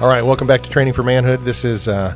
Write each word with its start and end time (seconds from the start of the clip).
All 0.00 0.08
right, 0.08 0.22
welcome 0.22 0.48
back 0.48 0.64
to 0.64 0.68
Training 0.68 0.92
for 0.92 1.04
Manhood. 1.04 1.44
This 1.44 1.64
is 1.64 1.86
uh, 1.86 2.14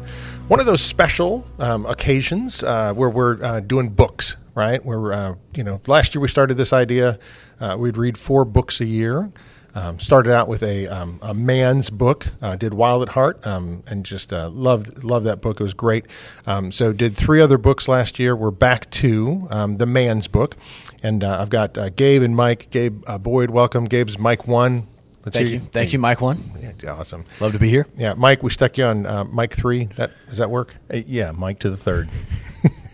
one 0.49 0.59
of 0.59 0.67
those 0.67 0.83
special 0.83 1.47
um, 1.61 1.87
occasions 1.87 2.63
uh, 2.65 2.93
where 2.93 3.09
we're 3.09 3.41
uh, 3.43 3.61
doing 3.61 3.91
books, 3.91 4.37
right? 4.57 4.85
Where, 4.85 5.13
uh, 5.13 5.35
you 5.55 5.63
know, 5.63 5.81
last 5.87 6.13
year 6.13 6.21
we 6.21 6.27
started 6.27 6.57
this 6.57 6.73
idea. 6.73 7.21
Uh, 7.61 7.77
we'd 7.79 7.97
read 7.97 8.19
four 8.19 8.45
books 8.45 8.81
a 8.81 8.85
year. 8.85 9.31
Um, 9.77 10.01
started 10.01 10.33
out 10.33 10.49
with 10.49 10.65
a, 10.65 10.89
um, 10.89 11.21
a 11.23 11.33
man's 11.33 11.89
book, 11.89 12.27
uh, 12.43 12.57
did 12.57 12.75
Wild 12.75 13.03
at 13.03 13.11
Heart, 13.11 13.47
um, 13.47 13.85
and 13.87 14.05
just 14.05 14.33
loved 14.33 15.05
loved 15.05 15.25
that 15.27 15.41
book. 15.41 15.61
It 15.61 15.63
was 15.63 15.75
great. 15.75 16.05
Um, 16.47 16.73
so 16.73 16.93
did 16.93 17.17
three 17.17 17.41
other 17.41 17.59
books 17.59 17.87
last 17.87 18.19
year. 18.19 18.35
We're 18.35 18.51
back 18.51 18.91
to 18.91 19.47
um, 19.51 19.77
the 19.77 19.87
man's 19.87 20.27
book, 20.27 20.57
and 21.01 21.23
I've 21.23 21.51
got 21.51 21.79
Gabe 21.95 22.23
and 22.23 22.35
Mike. 22.35 22.69
Gabe 22.71 23.05
Boyd, 23.21 23.51
welcome. 23.51 23.85
Gabe's 23.85 24.19
Mike 24.19 24.49
One. 24.49 24.89
Thank 25.31 25.51
you. 25.51 25.61
Thank 25.61 25.93
you, 25.93 25.99
Mike 25.99 26.21
One. 26.21 26.43
Yeah, 26.61 26.93
awesome. 26.93 27.25
Love 27.41 27.53
to 27.53 27.59
be 27.59 27.69
here. 27.69 27.87
Yeah, 27.97 28.15
Mike, 28.15 28.43
we 28.43 28.51
stuck 28.51 28.79
you 28.79 28.85
on 28.85 29.07
uh, 29.07 29.25
Mike 29.25 29.55
Three. 29.55 29.85
That 29.97 30.13
does 30.29 30.39
that 30.39 30.51
work? 30.51 30.75
Uh, 30.93 30.99
yeah, 31.07 31.31
Mike 31.33 31.59
to 31.61 31.71
the 31.71 31.77
third. 31.77 32.09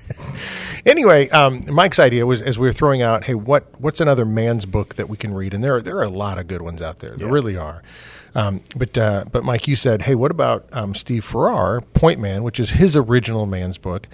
anyway, 0.87 1.29
um, 1.31 1.63
Mike's 1.69 1.99
idea 1.99 2.27
was 2.27 2.43
as 2.43 2.59
we 2.59 2.67
were 2.67 2.73
throwing 2.73 3.03
out, 3.03 3.25
hey, 3.25 3.35
what 3.35 3.81
what's 3.81 4.01
another 4.01 4.25
man's 4.25 4.67
book 4.67 4.95
that 4.97 5.09
we 5.09 5.17
can 5.17 5.35
read? 5.35 5.55
And 5.55 5.63
there 5.63 5.77
are 5.77 5.83
there 5.83 5.97
are 5.97 6.05
a 6.05 6.11
lot 6.11 6.39
of 6.39 6.47
good 6.47 6.63
ones 6.63 6.83
out 6.83 6.99
there. 6.99 7.17
There 7.17 7.27
yeah. 7.27 7.33
really 7.33 7.57
are. 7.57 7.83
Um, 8.35 8.63
but 8.75 8.99
uh, 8.99 9.25
but 9.31 9.45
Mike, 9.45 9.69
you 9.69 9.77
said, 9.77 10.03
hey, 10.03 10.15
what 10.15 10.31
about 10.31 10.69
um, 10.73 10.95
Steve 10.95 11.25
Farrar, 11.25 11.81
Point 11.81 12.21
Man, 12.21 12.43
which 12.43 12.59
is 12.59 12.71
his 12.71 12.97
original 12.97 13.47
man's 13.47 13.79
book. 13.79 14.09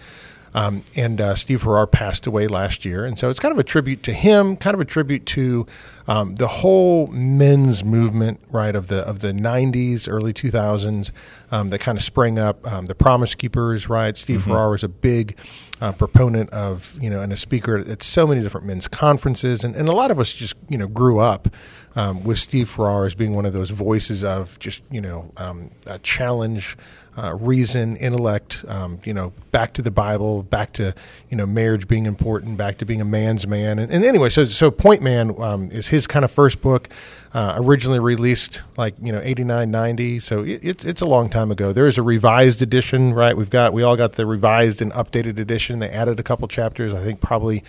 Um, 0.55 0.85
and 0.97 1.21
uh, 1.21 1.35
Steve 1.37 1.63
Farrar 1.63 1.87
passed 1.87 2.27
away 2.27 2.49
last 2.49 2.85
year, 2.85 3.05
and 3.05 3.19
so 3.19 3.31
it's 3.31 3.39
kind 3.39 3.53
of 3.53 3.59
a 3.59 3.65
tribute 3.65 4.03
to 4.05 4.13
him, 4.13 4.57
kind 4.57 4.75
of 4.75 4.81
a 4.81 4.85
tribute 4.85 5.25
to 5.27 5.67
um, 6.09 6.35
the 6.37 6.49
whole 6.49 7.07
men's 7.09 7.85
movement, 7.85 8.41
right 8.51 8.75
of 8.75 8.89
the 8.89 9.01
of 9.01 9.21
the 9.21 9.33
'90s, 9.33 10.09
early 10.11 10.33
2000s, 10.33 11.13
um, 11.53 11.71
that 11.71 11.79
kind 11.79 11.97
of 11.97 12.03
sprang 12.03 12.39
up. 12.39 12.67
Um, 12.71 12.87
the 12.87 12.97
Promise 12.97 13.37
Keepers, 13.37 13.89
right? 13.89 14.17
Steve 14.17 14.41
mm-hmm. 14.41 14.51
Farrar 14.51 14.71
was 14.71 14.83
a 14.83 14.89
big 14.89 15.37
uh, 15.81 15.93
proponent 15.93 16.51
of, 16.51 16.97
you 17.01 17.09
know, 17.09 17.23
and 17.23 17.33
a 17.33 17.37
speaker 17.37 17.79
at 17.79 18.03
so 18.03 18.27
many 18.27 18.43
different 18.43 18.67
men's 18.67 18.89
conferences, 18.89 19.65
and, 19.65 19.75
and 19.75 19.89
a 19.89 19.93
lot 19.93 20.11
of 20.11 20.19
us 20.19 20.33
just, 20.33 20.55
you 20.69 20.77
know, 20.77 20.87
grew 20.87 21.19
up 21.19 21.49
um, 21.97 22.23
with 22.23 22.39
Steve 22.39 22.69
Farrar 22.69 23.07
as 23.07 23.15
being 23.15 23.35
one 23.35 23.47
of 23.47 23.53
those 23.53 23.71
voices 23.71 24.23
of 24.23 24.59
just, 24.59 24.83
you 24.91 25.01
know, 25.01 25.33
um, 25.37 25.71
a 25.87 25.99
challenge 26.01 26.77
uh, 27.23 27.35
reason, 27.35 27.97
intellect, 27.97 28.65
um, 28.67 28.99
you 29.05 29.13
know, 29.13 29.33
back 29.51 29.75
to 29.75 29.83
the 29.83 29.91
Bible, 29.91 30.43
back 30.43 30.73
to 30.75 30.95
you 31.29 31.37
know 31.37 31.45
marriage 31.45 31.87
being 31.87 32.07
important, 32.07 32.57
back 32.57 32.79
to 32.79 32.87
being 32.87 33.01
a 33.01 33.05
man's 33.05 33.47
man, 33.47 33.79
and, 33.79 33.93
and 33.93 34.05
anyway, 34.05 34.31
so 34.31 34.47
so 34.47 34.71
Point 34.71 35.03
Man 35.03 35.35
um, 35.41 35.71
is 35.71 35.89
his 35.89 36.07
kind 36.07 36.25
of 36.25 36.31
first 36.31 36.63
book, 36.63 36.89
uh, 37.35 37.55
originally 37.59 37.99
released 37.99 38.63
like 38.79 38.95
you 39.03 39.13
know 39.13 39.21
89, 39.23 39.71
90, 39.71 40.21
so 40.21 40.43
it, 40.43 40.61
it's 40.63 40.85
it's 40.85 41.03
a 41.03 41.07
long 41.07 41.29
time 41.29 41.51
ago. 41.51 41.73
There 41.73 41.87
is 41.87 41.99
a 41.99 42.03
revised 42.03 42.63
edition, 42.63 43.13
right? 43.13 43.37
We've 43.37 43.51
got 43.51 43.75
we 43.75 43.83
all 43.83 43.97
got 43.97 44.13
the 44.13 44.25
revised 44.25 44.81
and 44.81 44.91
updated 44.93 45.39
edition. 45.39 45.81
They 45.81 45.91
added 45.91 46.19
a 46.19 46.23
couple 46.23 46.49
chapters, 46.49 46.95
I 46.95 47.05
think 47.05 47.21
probably 47.21 47.63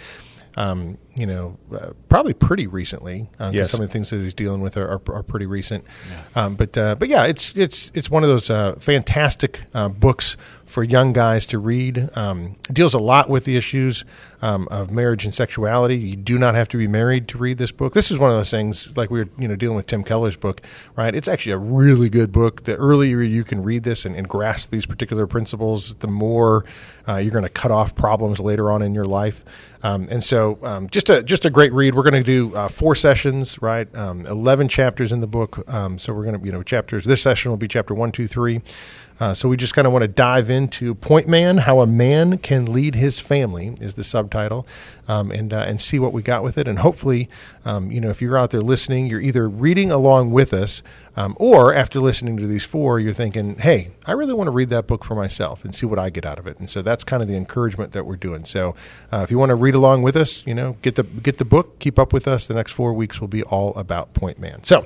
um, 0.55 0.97
you 1.15 1.25
know, 1.25 1.57
uh, 1.73 1.91
probably 2.07 2.33
pretty 2.33 2.67
recently. 2.67 3.29
Uh, 3.39 3.51
yes. 3.53 3.71
Some 3.71 3.81
of 3.81 3.87
the 3.87 3.93
things 3.93 4.09
that 4.11 4.17
he's 4.17 4.33
dealing 4.33 4.61
with 4.61 4.77
are, 4.77 4.87
are, 4.87 5.01
are 5.13 5.23
pretty 5.23 5.45
recent. 5.45 5.83
Yeah. 6.09 6.43
Um, 6.43 6.55
but 6.55 6.77
uh, 6.77 6.95
but 6.95 7.09
yeah, 7.09 7.25
it's 7.25 7.55
it's 7.55 7.91
it's 7.93 8.09
one 8.09 8.23
of 8.23 8.29
those 8.29 8.49
uh, 8.49 8.75
fantastic 8.79 9.63
uh, 9.73 9.89
books 9.89 10.37
for 10.71 10.83
young 10.83 11.11
guys 11.11 11.45
to 11.47 11.59
read. 11.59 12.09
Um, 12.15 12.55
deals 12.71 12.93
a 12.93 12.99
lot 12.99 13.29
with 13.29 13.43
the 13.43 13.57
issues 13.57 14.05
um, 14.41 14.69
of 14.71 14.89
marriage 14.89 15.25
and 15.25 15.33
sexuality. 15.33 15.97
You 15.97 16.15
do 16.15 16.37
not 16.37 16.55
have 16.55 16.69
to 16.69 16.77
be 16.77 16.87
married 16.87 17.27
to 17.29 17.37
read 17.37 17.57
this 17.57 17.71
book. 17.73 17.93
This 17.93 18.09
is 18.09 18.17
one 18.17 18.31
of 18.31 18.37
those 18.37 18.49
things, 18.49 18.95
like 18.97 19.11
we 19.11 19.19
were, 19.19 19.29
you 19.37 19.49
know, 19.49 19.57
dealing 19.57 19.75
with 19.75 19.87
Tim 19.87 20.03
Keller's 20.03 20.37
book, 20.37 20.61
right? 20.95 21.13
It's 21.13 21.27
actually 21.27 21.51
a 21.51 21.57
really 21.57 22.09
good 22.09 22.31
book. 22.31 22.63
The 22.63 22.77
earlier 22.77 23.21
you 23.21 23.43
can 23.43 23.61
read 23.63 23.83
this 23.83 24.05
and, 24.05 24.15
and 24.15 24.29
grasp 24.29 24.71
these 24.71 24.85
particular 24.85 25.27
principles, 25.27 25.93
the 25.95 26.07
more 26.07 26.63
uh, 27.05 27.17
you're 27.17 27.31
going 27.31 27.43
to 27.43 27.49
cut 27.49 27.71
off 27.71 27.93
problems 27.93 28.39
later 28.39 28.71
on 28.71 28.81
in 28.81 28.95
your 28.95 29.05
life. 29.05 29.43
Um, 29.83 30.07
and 30.09 30.23
so, 30.23 30.57
um, 30.63 30.89
just 31.03 31.19
a 31.19 31.23
just 31.23 31.45
a 31.45 31.49
great 31.49 31.73
read. 31.73 31.95
We're 31.95 32.03
going 32.03 32.13
to 32.13 32.23
do 32.23 32.55
uh, 32.55 32.67
four 32.67 32.95
sessions, 32.95 33.61
right? 33.61 33.93
Um, 33.95 34.25
Eleven 34.27 34.67
chapters 34.67 35.11
in 35.11 35.19
the 35.19 35.27
book. 35.27 35.67
Um, 35.71 35.97
so 35.97 36.13
we're 36.13 36.23
going 36.23 36.39
to, 36.39 36.45
you 36.45 36.51
know, 36.51 36.63
chapters. 36.63 37.05
This 37.05 37.21
session 37.21 37.49
will 37.49 37.57
be 37.57 37.67
chapter 37.67 37.93
one, 37.93 38.11
two, 38.11 38.27
three. 38.27 38.61
Uh, 39.19 39.33
so 39.33 39.47
we 39.47 39.55
just 39.55 39.73
kind 39.73 39.85
of 39.85 39.93
want 39.93 40.01
to 40.01 40.07
dive 40.07 40.49
into 40.49 40.95
Point 40.95 41.27
Man, 41.27 41.59
how 41.59 41.81
a 41.81 41.87
man 41.87 42.37
can 42.39 42.71
lead 42.71 42.95
his 42.95 43.19
family 43.19 43.75
is 43.79 43.93
the 43.93 44.03
subtitle, 44.03 44.67
um, 45.07 45.31
and 45.31 45.53
uh, 45.53 45.65
and 45.67 45.79
see 45.81 45.99
what 45.99 46.13
we 46.13 46.21
got 46.21 46.43
with 46.43 46.57
it. 46.57 46.67
And 46.67 46.79
hopefully, 46.79 47.29
um, 47.65 47.91
you 47.91 48.01
know, 48.01 48.09
if 48.09 48.21
you're 48.21 48.37
out 48.37 48.51
there 48.51 48.61
listening, 48.61 49.07
you're 49.07 49.21
either 49.21 49.49
reading 49.49 49.91
along 49.91 50.31
with 50.31 50.53
us, 50.53 50.81
um, 51.15 51.35
or 51.39 51.73
after 51.73 51.99
listening 51.99 52.37
to 52.37 52.47
these 52.47 52.63
four, 52.63 52.99
you're 52.99 53.13
thinking, 53.13 53.57
hey, 53.57 53.91
I 54.05 54.13
really 54.13 54.33
want 54.33 54.47
to 54.47 54.51
read 54.51 54.69
that 54.69 54.87
book 54.87 55.03
for 55.03 55.15
myself 55.15 55.65
and 55.65 55.75
see 55.75 55.85
what 55.85 55.99
I 55.99 56.09
get 56.09 56.25
out 56.25 56.39
of 56.39 56.47
it. 56.47 56.57
And 56.57 56.69
so 56.69 56.81
that's 56.81 57.03
kind 57.03 57.21
of 57.21 57.27
the 57.27 57.35
encouragement 57.35 57.91
that 57.91 58.05
we're 58.05 58.15
doing. 58.15 58.45
So 58.45 58.75
uh, 59.11 59.19
if 59.23 59.31
you 59.31 59.37
want 59.37 59.49
to 59.49 59.55
read 59.55 59.75
along 59.75 60.03
with 60.03 60.15
us, 60.15 60.45
you 60.47 60.53
know, 60.53 60.77
get 60.81 60.95
the 60.95 61.03
get 61.03 61.37
the 61.37 61.45
book, 61.45 61.79
keep 61.79 61.99
up 61.99 62.13
with 62.13 62.27
us. 62.27 62.47
The 62.47 62.53
next 62.53 62.71
four 62.71 62.93
weeks 62.93 63.19
will 63.19 63.27
be 63.27 63.43
all 63.43 63.73
about 63.75 64.13
Point 64.13 64.39
Man. 64.39 64.63
So, 64.63 64.85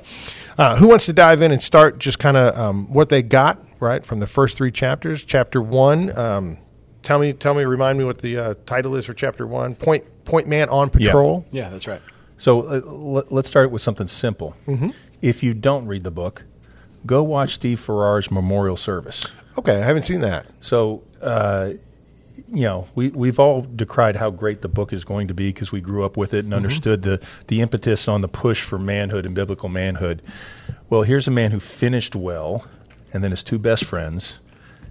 uh, 0.58 0.76
who 0.76 0.88
wants 0.88 1.06
to 1.06 1.12
dive 1.12 1.42
in 1.42 1.52
and 1.52 1.62
start 1.62 1.98
just 1.98 2.18
kind 2.18 2.36
of 2.36 2.58
um, 2.58 2.92
what 2.92 3.08
they 3.08 3.22
got 3.22 3.60
right 3.78 4.04
from 4.04 4.20
the 4.20 4.26
first 4.26 4.56
three 4.56 4.72
chapters. 4.72 5.22
Chapter 5.22 5.62
one. 5.62 6.16
Um, 6.18 6.58
tell 7.02 7.20
me, 7.20 7.32
tell 7.32 7.54
me, 7.54 7.64
remind 7.64 7.98
me 7.98 8.04
what 8.04 8.18
the 8.18 8.36
uh, 8.36 8.54
title 8.66 8.96
is 8.96 9.04
for 9.04 9.14
chapter 9.14 9.46
one. 9.46 9.76
Point 9.76 10.04
Point 10.24 10.48
Man 10.48 10.68
on 10.68 10.90
patrol. 10.90 11.46
Yeah, 11.52 11.64
yeah 11.64 11.70
that's 11.70 11.86
right. 11.86 12.02
So 12.38 12.62
uh, 12.62 13.24
let's 13.30 13.48
start 13.48 13.70
with 13.70 13.82
something 13.82 14.06
simple. 14.06 14.54
Mm-hmm. 14.66 14.90
If 15.22 15.42
you 15.42 15.54
don't 15.54 15.86
read 15.86 16.04
the 16.04 16.10
book, 16.10 16.44
go 17.04 17.22
watch 17.22 17.54
Steve 17.54 17.80
Farrar's 17.80 18.30
memorial 18.30 18.76
service. 18.76 19.28
Okay, 19.58 19.76
I 19.76 19.84
haven't 19.84 20.04
seen 20.04 20.20
that. 20.20 20.46
So. 20.60 21.02
Uh, 21.20 21.72
you 22.52 22.62
know, 22.62 22.86
we 22.94 23.08
we've 23.08 23.40
all 23.40 23.62
decried 23.62 24.14
how 24.16 24.30
great 24.30 24.62
the 24.62 24.68
book 24.68 24.92
is 24.92 25.04
going 25.04 25.26
to 25.28 25.34
be 25.34 25.48
because 25.48 25.72
we 25.72 25.80
grew 25.80 26.04
up 26.04 26.16
with 26.16 26.32
it 26.32 26.40
and 26.40 26.48
mm-hmm. 26.48 26.54
understood 26.54 27.02
the 27.02 27.20
the 27.48 27.60
impetus 27.60 28.06
on 28.06 28.20
the 28.20 28.28
push 28.28 28.62
for 28.62 28.78
manhood 28.78 29.26
and 29.26 29.34
biblical 29.34 29.68
manhood. 29.68 30.22
Well, 30.88 31.02
here's 31.02 31.26
a 31.26 31.32
man 31.32 31.50
who 31.50 31.58
finished 31.58 32.14
well, 32.14 32.64
and 33.12 33.24
then 33.24 33.32
his 33.32 33.42
two 33.42 33.58
best 33.58 33.84
friends 33.84 34.38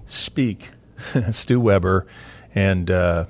speak, 0.05 0.71
Stu 1.31 1.61
Weber 1.61 2.05
and 2.53 2.89
uh, 2.89 3.25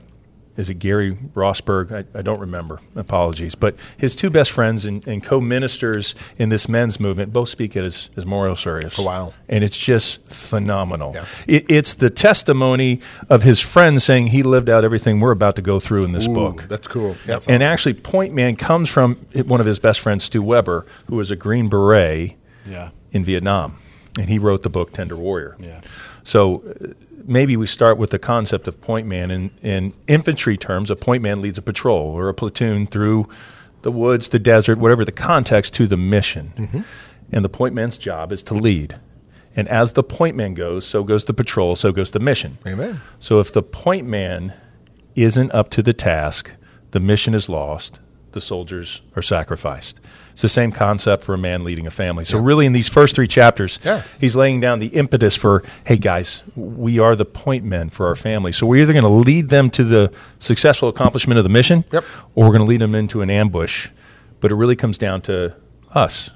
is 0.58 0.70
it 0.70 0.76
Gary 0.76 1.16
Rosberg? 1.34 1.92
I, 1.92 2.18
I, 2.18 2.22
don't 2.22 2.40
remember. 2.40 2.80
Apologies. 2.96 3.56
But 3.56 3.76
his 3.98 4.16
two 4.16 4.30
best 4.30 4.52
friends 4.52 4.86
and, 4.86 5.06
and 5.08 5.24
co 5.24 5.42
ministers 5.42 6.16
in 6.38 6.50
this 6.50 6.70
men's 6.70 7.00
movement 7.00 7.34
both 7.34 7.50
speak 7.50 7.76
at 7.76 7.84
his, 7.84 8.10
his 8.16 8.26
memorial 8.26 8.56
service. 8.56 8.98
A. 8.98 9.34
And 9.50 9.64
it's 9.64 9.78
just 9.78 10.22
phenomenal. 10.28 11.14
Yeah. 11.14 11.26
It, 11.48 11.66
it's 11.70 11.94
the 11.94 12.10
testimony 12.10 13.02
of 13.30 13.44
his 13.44 13.60
friends 13.60 14.04
saying 14.04 14.28
he 14.28 14.44
lived 14.44 14.70
out 14.70 14.84
everything 14.84 15.20
we're 15.20 15.32
about 15.32 15.56
to 15.58 15.62
go 15.62 15.80
through 15.80 16.06
in 16.06 16.14
this 16.14 16.28
Ooh, 16.28 16.34
book. 16.34 16.66
That's 16.68 16.88
cool. 16.88 17.18
That's 17.26 17.48
and 17.48 17.62
awesome. 17.62 17.74
actually, 17.74 17.94
Point 17.96 18.34
Man 18.34 18.56
comes 18.56 18.90
from 18.90 19.16
one 19.46 19.60
of 19.60 19.66
his 19.66 19.80
best 19.80 20.00
friends, 20.00 20.24
Stu 20.24 20.42
Weber, 20.42 20.86
who 21.08 21.18
was 21.18 21.32
a 21.32 21.36
Green 21.36 21.70
Beret 21.70 22.36
yeah. 22.66 22.90
in 23.12 23.24
Vietnam 23.24 23.78
and 24.18 24.30
he 24.30 24.40
wrote 24.40 24.64
the 24.64 24.70
book 24.70 24.94
Tender 24.94 25.16
Warrior. 25.16 25.56
Yeah. 25.60 25.82
So 26.24 26.64
maybe 27.24 27.56
we 27.58 27.68
start 27.68 27.98
with 27.98 28.10
the 28.10 28.20
concept 28.20 28.68
of 28.68 28.82
point 28.82 29.08
man. 29.08 29.32
In, 29.32 29.52
in 29.62 29.94
infantry 30.08 30.58
terms, 30.58 30.90
a 30.90 30.96
point 30.96 31.24
man 31.24 31.42
leads 31.42 31.58
a 31.58 31.62
patrol 31.62 32.08
or 32.08 32.30
a 32.30 32.34
platoon 32.34 32.88
through 32.88 33.28
the 33.82 33.92
woods, 33.92 34.30
the 34.30 34.40
desert, 34.40 34.78
whatever 34.78 35.06
the 35.06 35.12
context 35.12 35.74
to 35.76 35.88
the 35.88 35.98
mission. 35.98 36.54
Mm-hmm. 36.58 36.82
And 37.32 37.46
the 37.46 37.50
point 37.50 37.76
man's 37.76 37.98
job 37.98 38.32
is 38.32 38.44
to 38.44 38.54
lead. 38.54 39.00
And 39.56 39.68
as 39.70 39.94
the 39.94 40.04
point 40.04 40.36
man 40.36 40.54
goes, 40.54 40.86
so 40.86 41.04
goes 41.04 41.26
the 41.26 41.34
patrol, 41.34 41.76
so 41.76 41.92
goes 41.92 42.12
the 42.12 42.20
mission. 42.20 42.58
Amen. 42.68 43.02
So 43.20 43.40
if 43.40 43.54
the 43.54 43.64
point 43.64 44.06
man 44.06 44.54
isn't 45.16 45.52
up 45.54 45.70
to 45.72 45.82
the 45.82 45.94
task, 45.94 46.52
the 46.92 47.00
mission 47.00 47.34
is 47.34 47.48
lost, 47.48 48.00
the 48.36 48.42
soldiers 48.42 49.02
are 49.16 49.24
sacrificed. 49.24 50.00
It's 50.34 50.44
the 50.44 50.50
same 50.50 50.72
concept 50.72 51.24
for 51.24 51.34
a 51.34 51.38
man 51.38 51.64
leading 51.64 51.88
a 51.88 51.92
family. 51.92 52.26
So, 52.26 52.38
yeah. 52.38 52.46
really, 52.46 52.66
in 52.66 52.74
these 52.74 52.90
first 52.90 53.16
three 53.16 53.28
chapters, 53.28 53.80
yeah. 53.84 54.04
he's 54.20 54.36
laying 54.36 54.60
down 54.60 54.80
the 54.80 54.88
impetus 54.88 55.36
for, 55.36 55.64
hey, 55.86 55.96
guys, 55.96 56.44
we 56.56 57.00
are 57.00 57.16
the 57.16 57.26
point 57.26 57.64
men 57.64 57.90
for 57.90 58.08
our 58.08 58.16
family. 58.16 58.52
So, 58.52 58.68
we're 58.68 58.84
either 58.84 58.94
going 58.94 59.04
to 59.04 59.10
lead 59.10 59.50
them 59.50 59.70
to 59.72 59.84
the 59.84 60.14
successful 60.38 60.90
accomplishment 60.90 61.38
of 61.38 61.46
the 61.46 61.50
mission, 61.50 61.86
yep. 61.92 62.04
or 62.36 62.44
we're 62.44 62.52
going 62.52 62.60
to 62.60 62.68
lead 62.68 62.82
them 62.82 62.94
into 62.94 63.22
an 63.22 63.30
ambush. 63.30 63.88
But 64.42 64.52
it 64.52 64.56
really 64.56 64.76
comes 64.76 64.98
down 64.98 65.22
to 65.22 65.56
us. 65.94 66.30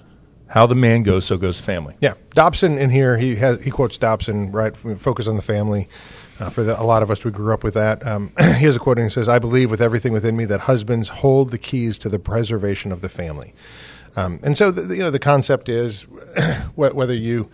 How 0.47 0.65
the 0.65 0.75
man 0.75 1.03
goes, 1.03 1.25
so 1.25 1.37
goes 1.37 1.57
the 1.57 1.63
family. 1.63 1.95
Yeah, 1.99 2.15
Dobson 2.33 2.79
in 2.79 2.89
here 2.89 3.19
he 3.19 3.35
has 3.35 3.59
he 3.59 3.69
quotes 3.69 3.99
Dobson 3.99 4.51
right. 4.51 4.75
Focus 4.75 5.27
on 5.27 5.35
the 5.35 5.43
family. 5.43 5.87
Uh, 6.39 6.49
for 6.49 6.63
the, 6.63 6.79
a 6.79 6.83
lot 6.83 7.03
of 7.03 7.11
us, 7.11 7.23
we 7.23 7.31
grew 7.31 7.53
up 7.53 7.63
with 7.63 7.73
that. 7.73 8.05
Um, 8.05 8.33
he 8.39 8.65
has 8.65 8.75
a 8.75 8.79
quote 8.79 8.97
and 8.97 9.05
he 9.05 9.11
says, 9.11 9.27
"I 9.27 9.39
believe 9.39 9.69
with 9.69 9.81
everything 9.81 10.13
within 10.13 10.37
me 10.37 10.45
that 10.45 10.61
husbands 10.61 11.09
hold 11.09 11.51
the 11.51 11.57
keys 11.57 11.97
to 11.99 12.09
the 12.09 12.19
preservation 12.19 12.91
of 12.91 13.01
the 13.01 13.09
family." 13.09 13.53
Um, 14.15 14.39
and 14.41 14.57
so, 14.57 14.71
the, 14.71 14.95
you 14.95 15.03
know, 15.03 15.11
the 15.11 15.19
concept 15.19 15.69
is 15.69 16.01
whether 16.75 17.13
you 17.13 17.49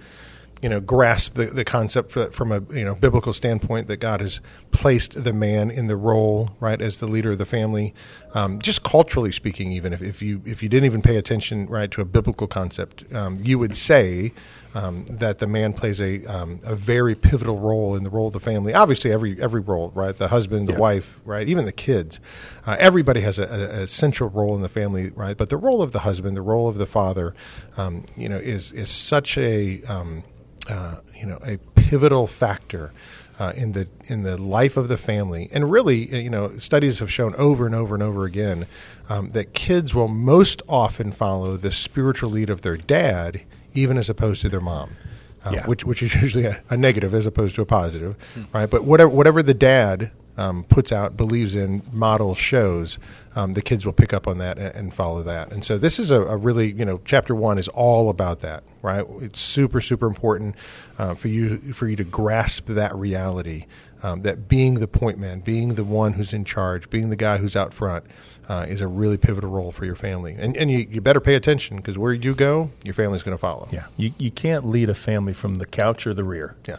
you 0.61 0.69
know 0.69 0.79
grasp 0.79 1.35
the, 1.35 1.45
the 1.45 1.65
concept 1.65 2.11
from 2.11 2.51
a 2.51 2.61
you 2.73 2.85
know 2.85 2.95
biblical 2.95 3.33
standpoint 3.33 3.87
that 3.87 3.97
God 3.97 4.21
has 4.21 4.39
placed 4.71 5.23
the 5.23 5.33
man 5.33 5.69
in 5.69 5.87
the 5.87 5.95
role 5.95 6.55
right 6.59 6.81
as 6.81 6.99
the 6.99 7.07
leader 7.07 7.31
of 7.31 7.37
the 7.37 7.45
family 7.45 7.93
um, 8.33 8.59
just 8.59 8.81
culturally 8.81 9.31
speaking 9.31 9.71
even 9.71 9.93
if, 9.93 10.01
if 10.01 10.21
you 10.21 10.41
if 10.45 10.63
you 10.63 10.69
didn't 10.69 10.85
even 10.85 11.01
pay 11.01 11.17
attention 11.17 11.67
right 11.67 11.91
to 11.91 12.01
a 12.01 12.05
biblical 12.05 12.47
concept 12.47 13.03
um, 13.13 13.39
you 13.43 13.59
would 13.59 13.75
say 13.75 14.33
um, 14.75 15.05
that 15.09 15.39
the 15.39 15.47
man 15.47 15.73
plays 15.73 15.99
a 15.99 16.23
um, 16.25 16.59
a 16.63 16.75
very 16.75 17.15
pivotal 17.15 17.57
role 17.57 17.95
in 17.95 18.03
the 18.03 18.09
role 18.09 18.27
of 18.27 18.33
the 18.33 18.39
family. 18.39 18.73
Obviously 18.73 19.11
every 19.11 19.41
every 19.41 19.61
role 19.61 19.91
right? 19.95 20.15
The 20.15 20.27
husband 20.27 20.67
the 20.67 20.73
yeah. 20.73 20.79
wife 20.79 21.19
right? 21.25 21.47
Even 21.47 21.65
the 21.65 21.71
kids. 21.71 22.19
Uh, 22.67 22.75
everybody 22.79 23.21
has 23.21 23.39
a, 23.39 23.45
a, 23.45 23.83
a, 23.83 23.87
central 23.87 24.29
role 24.29 24.55
in 24.55 24.61
the 24.61 24.69
family 24.69 25.09
right? 25.11 25.37
But 25.37 25.49
the 25.49 25.57
role 25.57 25.81
of 25.81 25.93
the 25.93 25.99
husband 25.99 26.35
the 26.37 26.41
role 26.41 26.67
of 26.67 26.77
the 26.77 26.85
father 26.85 27.33
um, 27.77 28.05
you 28.15 28.29
know 28.29 28.37
is 28.37 28.71
is 28.73 28.89
such 28.89 29.37
a 29.37 29.81
um, 29.83 30.23
uh, 30.69 30.97
you 31.15 31.25
know 31.25 31.39
a 31.45 31.57
pivotal 31.75 32.27
factor 32.27 32.91
uh, 33.39 33.53
in 33.55 33.73
the 33.73 33.87
in 34.07 34.23
the 34.23 34.37
life 34.37 34.77
of 34.77 34.87
the 34.87 34.97
family. 34.97 35.49
And 35.51 35.71
really, 35.71 36.11
uh, 36.11 36.17
you 36.17 36.29
know, 36.29 36.57
studies 36.57 36.99
have 36.99 37.11
shown 37.11 37.35
over 37.35 37.65
and 37.65 37.75
over 37.75 37.95
and 37.95 38.03
over 38.03 38.25
again 38.25 38.67
um, 39.09 39.31
that 39.31 39.53
kids 39.53 39.93
will 39.93 40.07
most 40.07 40.61
often 40.67 41.11
follow 41.11 41.57
the 41.57 41.71
spiritual 41.71 42.29
lead 42.29 42.49
of 42.49 42.61
their 42.61 42.77
dad, 42.77 43.41
even 43.75 43.97
as 43.97 44.09
opposed 44.09 44.41
to 44.41 44.49
their 44.49 44.61
mom. 44.61 44.95
Uh, 45.43 45.51
yeah. 45.53 45.67
which 45.67 45.85
which 45.85 46.01
is 46.01 46.15
usually 46.15 46.45
a, 46.45 46.63
a, 46.71 46.75
negative 46.75 47.13
as 47.13 47.27
opposed 47.27 47.53
to 47.53 47.61
a 47.61 47.65
positive, 47.67 48.15
hmm. 48.33 48.45
right? 48.51 48.67
But 48.67 48.83
whatever 48.83 49.09
whatever 49.09 49.43
the 49.43 49.53
dad 49.53 50.11
um, 50.37 50.63
puts 50.63 50.91
out, 50.91 51.15
believes 51.15 51.55
in, 51.55 51.81
models, 51.91 52.37
shows, 52.37 52.99
um, 53.35 53.53
the 53.53 53.61
kids 53.61 53.85
will 53.85 53.93
pick 53.93 54.13
up 54.13 54.27
on 54.27 54.37
that 54.39 54.57
and, 54.57 54.75
and 54.75 54.93
follow 54.93 55.23
that. 55.23 55.51
And 55.51 55.63
so 55.63 55.77
this 55.77 55.99
is 55.99 56.11
a, 56.11 56.21
a, 56.23 56.37
really, 56.37 56.71
you 56.73 56.85
know, 56.85 56.99
chapter 57.05 57.33
one 57.33 57.57
is 57.57 57.67
all 57.69 58.09
about 58.09 58.41
that, 58.41 58.63
right? 58.81 59.05
It's 59.21 59.39
super, 59.39 59.81
super 59.81 60.07
important 60.07 60.59
uh, 60.97 61.15
for 61.15 61.27
you 61.27 61.73
for 61.73 61.87
you 61.87 61.95
to 61.95 62.03
grasp 62.03 62.67
that 62.67 62.95
reality. 62.95 63.65
Um, 64.03 64.21
that 64.21 64.47
being 64.47 64.75
the 64.75 64.87
point 64.87 65.17
man, 65.17 65.39
being 65.39 65.75
the 65.75 65.83
one 65.83 66.13
who's 66.13 66.31
in 66.31 66.45
charge, 66.45 66.91
being 66.91 67.09
the 67.09 67.15
guy 67.15 67.37
who's 67.37 67.55
out 67.55 67.73
front, 67.73 68.05
uh, 68.47 68.65
is 68.67 68.81
a 68.81 68.87
really 68.87 69.17
pivotal 69.17 69.49
role 69.49 69.71
for 69.71 69.85
your 69.85 69.95
family. 69.95 70.35
And, 70.37 70.55
and 70.55 70.69
you, 70.69 70.87
you 70.89 71.01
better 71.01 71.19
pay 71.19 71.35
attention 71.35 71.77
because 71.77 71.97
where 71.97 72.13
you 72.13 72.35
go, 72.35 72.71
your 72.83 72.93
family's 72.93 73.23
going 73.23 73.35
to 73.35 73.41
follow. 73.41 73.67
Yeah, 73.71 73.85
you, 73.97 74.13
you 74.17 74.31
can't 74.31 74.67
lead 74.67 74.89
a 74.89 74.95
family 74.95 75.33
from 75.33 75.55
the 75.55 75.65
couch 75.65 76.05
or 76.07 76.13
the 76.13 76.23
rear. 76.23 76.55
Yeah. 76.67 76.77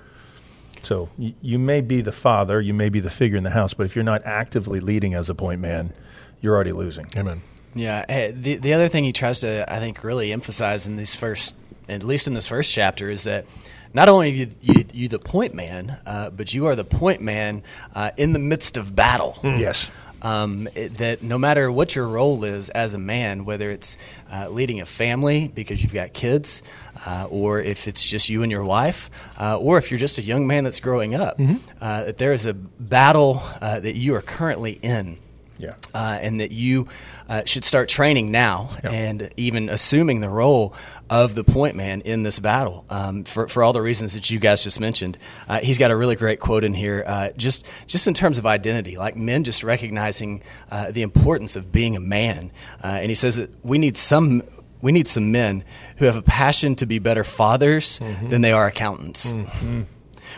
So 0.82 1.08
you, 1.18 1.34
you 1.42 1.58
may 1.58 1.80
be 1.80 2.00
the 2.00 2.12
father, 2.12 2.60
you 2.60 2.72
may 2.72 2.88
be 2.88 3.00
the 3.00 3.10
figure 3.10 3.36
in 3.36 3.44
the 3.44 3.50
house, 3.50 3.74
but 3.74 3.86
if 3.86 3.96
you're 3.96 4.04
not 4.04 4.24
actively 4.24 4.80
leading 4.80 5.14
as 5.14 5.28
a 5.28 5.34
point 5.34 5.60
man, 5.60 5.92
you're 6.40 6.54
already 6.54 6.72
losing. 6.72 7.06
Amen. 7.16 7.42
Yeah. 7.74 8.30
The 8.30 8.56
the 8.56 8.72
other 8.72 8.88
thing 8.88 9.04
he 9.04 9.12
tries 9.12 9.40
to, 9.40 9.70
I 9.72 9.80
think, 9.80 10.04
really 10.04 10.32
emphasize 10.32 10.86
in 10.86 10.96
this 10.96 11.16
first, 11.16 11.54
at 11.88 12.04
least 12.04 12.26
in 12.26 12.34
this 12.34 12.46
first 12.46 12.72
chapter, 12.72 13.10
is 13.10 13.24
that 13.24 13.46
not 13.92 14.08
only 14.08 14.30
you, 14.30 14.50
you, 14.60 14.84
you 14.92 15.08
the 15.08 15.18
point 15.18 15.54
man, 15.54 15.98
uh, 16.06 16.30
but 16.30 16.52
you 16.52 16.66
are 16.66 16.76
the 16.76 16.84
point 16.84 17.20
man 17.20 17.62
uh, 17.94 18.10
in 18.16 18.32
the 18.32 18.38
midst 18.38 18.76
of 18.76 18.94
battle. 18.94 19.38
Mm. 19.42 19.58
Yes. 19.58 19.90
Um, 20.22 20.68
it, 20.74 20.98
that 20.98 21.22
no 21.22 21.38
matter 21.38 21.70
what 21.70 21.94
your 21.94 22.08
role 22.08 22.44
is 22.44 22.70
as 22.70 22.94
a 22.94 22.98
man, 22.98 23.44
whether 23.44 23.70
it's 23.70 23.96
uh, 24.32 24.48
leading 24.48 24.80
a 24.80 24.86
family 24.86 25.48
because 25.48 25.82
you've 25.82 25.92
got 25.92 26.12
kids, 26.12 26.62
uh, 27.04 27.26
or 27.30 27.60
if 27.60 27.86
it's 27.86 28.04
just 28.04 28.28
you 28.28 28.42
and 28.42 28.50
your 28.50 28.64
wife, 28.64 29.10
uh, 29.38 29.58
or 29.58 29.78
if 29.78 29.90
you're 29.90 30.00
just 30.00 30.18
a 30.18 30.22
young 30.22 30.46
man 30.46 30.64
that's 30.64 30.80
growing 30.80 31.14
up, 31.14 31.38
mm-hmm. 31.38 31.56
Uh, 31.80 32.04
that 32.04 32.16
there 32.16 32.32
is 32.32 32.46
a 32.46 32.54
battle 32.54 33.42
uh, 33.60 33.78
that 33.78 33.96
you 33.96 34.14
are 34.14 34.22
currently 34.22 34.72
in. 34.72 35.18
Yeah. 35.58 35.74
Uh, 35.94 36.18
and 36.20 36.40
that 36.40 36.50
you 36.50 36.88
uh, 37.28 37.42
should 37.44 37.64
start 37.64 37.88
training 37.88 38.30
now 38.30 38.76
and 38.82 39.30
even 39.36 39.68
assuming 39.68 40.20
the 40.20 40.28
role 40.28 40.74
of 41.08 41.34
the 41.34 41.44
point 41.44 41.76
man 41.76 42.02
in 42.02 42.22
this 42.22 42.38
battle 42.38 42.84
um, 42.90 43.24
for, 43.24 43.48
for 43.48 43.62
all 43.62 43.72
the 43.72 43.80
reasons 43.80 44.14
that 44.14 44.28
you 44.28 44.38
guys 44.38 44.62
just 44.62 44.80
mentioned. 44.80 45.16
Uh, 45.48 45.60
he's 45.60 45.78
got 45.78 45.90
a 45.90 45.96
really 45.96 46.16
great 46.16 46.40
quote 46.40 46.64
in 46.64 46.74
here, 46.74 47.04
uh, 47.06 47.30
just, 47.36 47.64
just 47.86 48.06
in 48.06 48.14
terms 48.14 48.38
of 48.38 48.46
identity, 48.46 48.96
like 48.96 49.16
men 49.16 49.44
just 49.44 49.62
recognizing 49.62 50.42
uh, 50.70 50.90
the 50.90 51.02
importance 51.02 51.56
of 51.56 51.72
being 51.72 51.96
a 51.96 52.00
man. 52.00 52.50
Uh, 52.82 52.88
and 52.88 53.08
he 53.08 53.14
says 53.14 53.36
that 53.36 53.50
we 53.64 53.78
need 53.78 53.96
some. 53.96 54.42
We 54.82 54.92
need 54.92 55.08
some 55.08 55.32
men 55.32 55.64
who 55.96 56.04
have 56.04 56.16
a 56.16 56.22
passion 56.22 56.76
to 56.76 56.86
be 56.86 56.98
better 56.98 57.24
fathers 57.24 57.98
mm-hmm. 57.98 58.28
than 58.28 58.42
they 58.42 58.52
are 58.52 58.66
accountants. 58.66 59.32
Mm-hmm. 59.32 59.82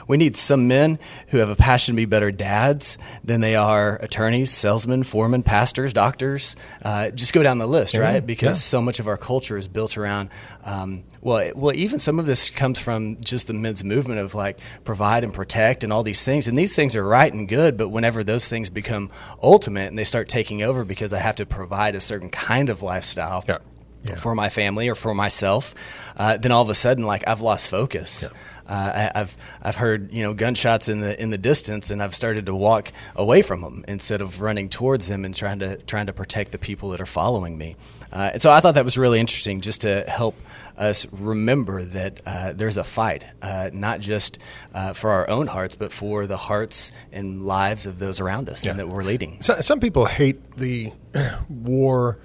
We 0.08 0.16
need 0.16 0.36
some 0.36 0.66
men 0.66 0.98
who 1.28 1.38
have 1.38 1.50
a 1.50 1.54
passion 1.54 1.94
to 1.94 1.96
be 1.96 2.06
better 2.06 2.32
dads 2.32 2.96
than 3.22 3.42
they 3.42 3.54
are 3.54 3.96
attorneys, 3.96 4.50
salesmen, 4.50 5.02
foremen, 5.02 5.42
pastors, 5.42 5.92
doctors. 5.92 6.56
Uh, 6.82 7.10
just 7.10 7.34
go 7.34 7.42
down 7.42 7.58
the 7.58 7.68
list, 7.68 7.94
yeah, 7.94 8.00
right? 8.00 8.26
Because 8.26 8.56
yeah. 8.56 8.62
so 8.62 8.80
much 8.80 9.00
of 9.00 9.06
our 9.06 9.18
culture 9.18 9.58
is 9.58 9.68
built 9.68 9.98
around. 9.98 10.30
Um, 10.64 11.04
well, 11.20 11.52
well, 11.54 11.74
even 11.74 11.98
some 11.98 12.18
of 12.18 12.24
this 12.24 12.48
comes 12.48 12.78
from 12.78 13.20
just 13.20 13.48
the 13.48 13.52
men's 13.52 13.84
movement 13.84 14.20
of 14.20 14.34
like 14.34 14.58
provide 14.84 15.24
and 15.24 15.32
protect 15.32 15.84
and 15.84 15.92
all 15.92 16.02
these 16.02 16.22
things. 16.22 16.48
And 16.48 16.56
these 16.56 16.74
things 16.74 16.96
are 16.96 17.06
right 17.06 17.32
and 17.32 17.46
good, 17.46 17.76
but 17.76 17.90
whenever 17.90 18.24
those 18.24 18.48
things 18.48 18.70
become 18.70 19.10
ultimate 19.42 19.88
and 19.88 19.98
they 19.98 20.04
start 20.04 20.28
taking 20.28 20.62
over 20.62 20.86
because 20.86 21.12
I 21.12 21.18
have 21.18 21.36
to 21.36 21.46
provide 21.46 21.94
a 21.94 22.00
certain 22.00 22.30
kind 22.30 22.70
of 22.70 22.82
lifestyle. 22.82 23.44
Yeah. 23.46 23.58
Yeah. 24.04 24.14
for 24.14 24.32
my 24.32 24.48
family 24.48 24.88
or 24.88 24.94
for 24.94 25.12
myself, 25.12 25.74
uh, 26.16 26.36
then 26.36 26.52
all 26.52 26.62
of 26.62 26.68
a 26.68 26.74
sudden, 26.74 27.04
like 27.04 27.26
I've 27.26 27.40
lost 27.40 27.68
focus. 27.68 28.22
Yeah 28.22 28.28
uh, 28.68 29.10
I, 29.14 29.18
have 29.18 29.36
I've 29.62 29.76
heard 29.76 30.12
you 30.12 30.22
know 30.22 30.34
gunshots 30.34 30.88
in 30.88 31.00
the 31.00 31.20
in 31.20 31.30
the 31.30 31.38
distance, 31.38 31.90
and 31.90 32.02
I've 32.02 32.14
started 32.14 32.46
to 32.46 32.54
walk 32.54 32.92
away 33.16 33.42
from 33.42 33.62
them 33.62 33.84
instead 33.88 34.20
of 34.20 34.40
running 34.40 34.68
towards 34.68 35.08
them 35.08 35.24
and 35.24 35.34
trying 35.34 35.60
to 35.60 35.76
trying 35.78 36.06
to 36.06 36.12
protect 36.12 36.52
the 36.52 36.58
people 36.58 36.90
that 36.90 37.00
are 37.00 37.06
following 37.06 37.56
me. 37.56 37.76
Uh, 38.12 38.30
and 38.34 38.42
so 38.42 38.50
I 38.50 38.60
thought 38.60 38.74
that 38.74 38.84
was 38.84 38.98
really 38.98 39.20
interesting, 39.20 39.60
just 39.60 39.82
to 39.82 40.04
help 40.06 40.34
us 40.76 41.06
remember 41.12 41.82
that 41.82 42.20
uh, 42.24 42.52
there's 42.52 42.76
a 42.76 42.84
fight, 42.84 43.24
uh, 43.42 43.70
not 43.72 44.00
just 44.00 44.38
uh, 44.74 44.92
for 44.92 45.10
our 45.10 45.28
own 45.28 45.46
hearts, 45.46 45.74
but 45.74 45.92
for 45.92 46.26
the 46.26 46.36
hearts 46.36 46.92
and 47.10 47.44
lives 47.44 47.86
of 47.86 47.98
those 47.98 48.20
around 48.20 48.48
us, 48.48 48.64
yeah. 48.64 48.70
and 48.70 48.80
that 48.80 48.88
we're 48.88 49.02
leading. 49.02 49.42
So, 49.42 49.60
some 49.60 49.80
people 49.80 50.06
hate 50.06 50.52
the 50.52 50.92
war 51.48 52.18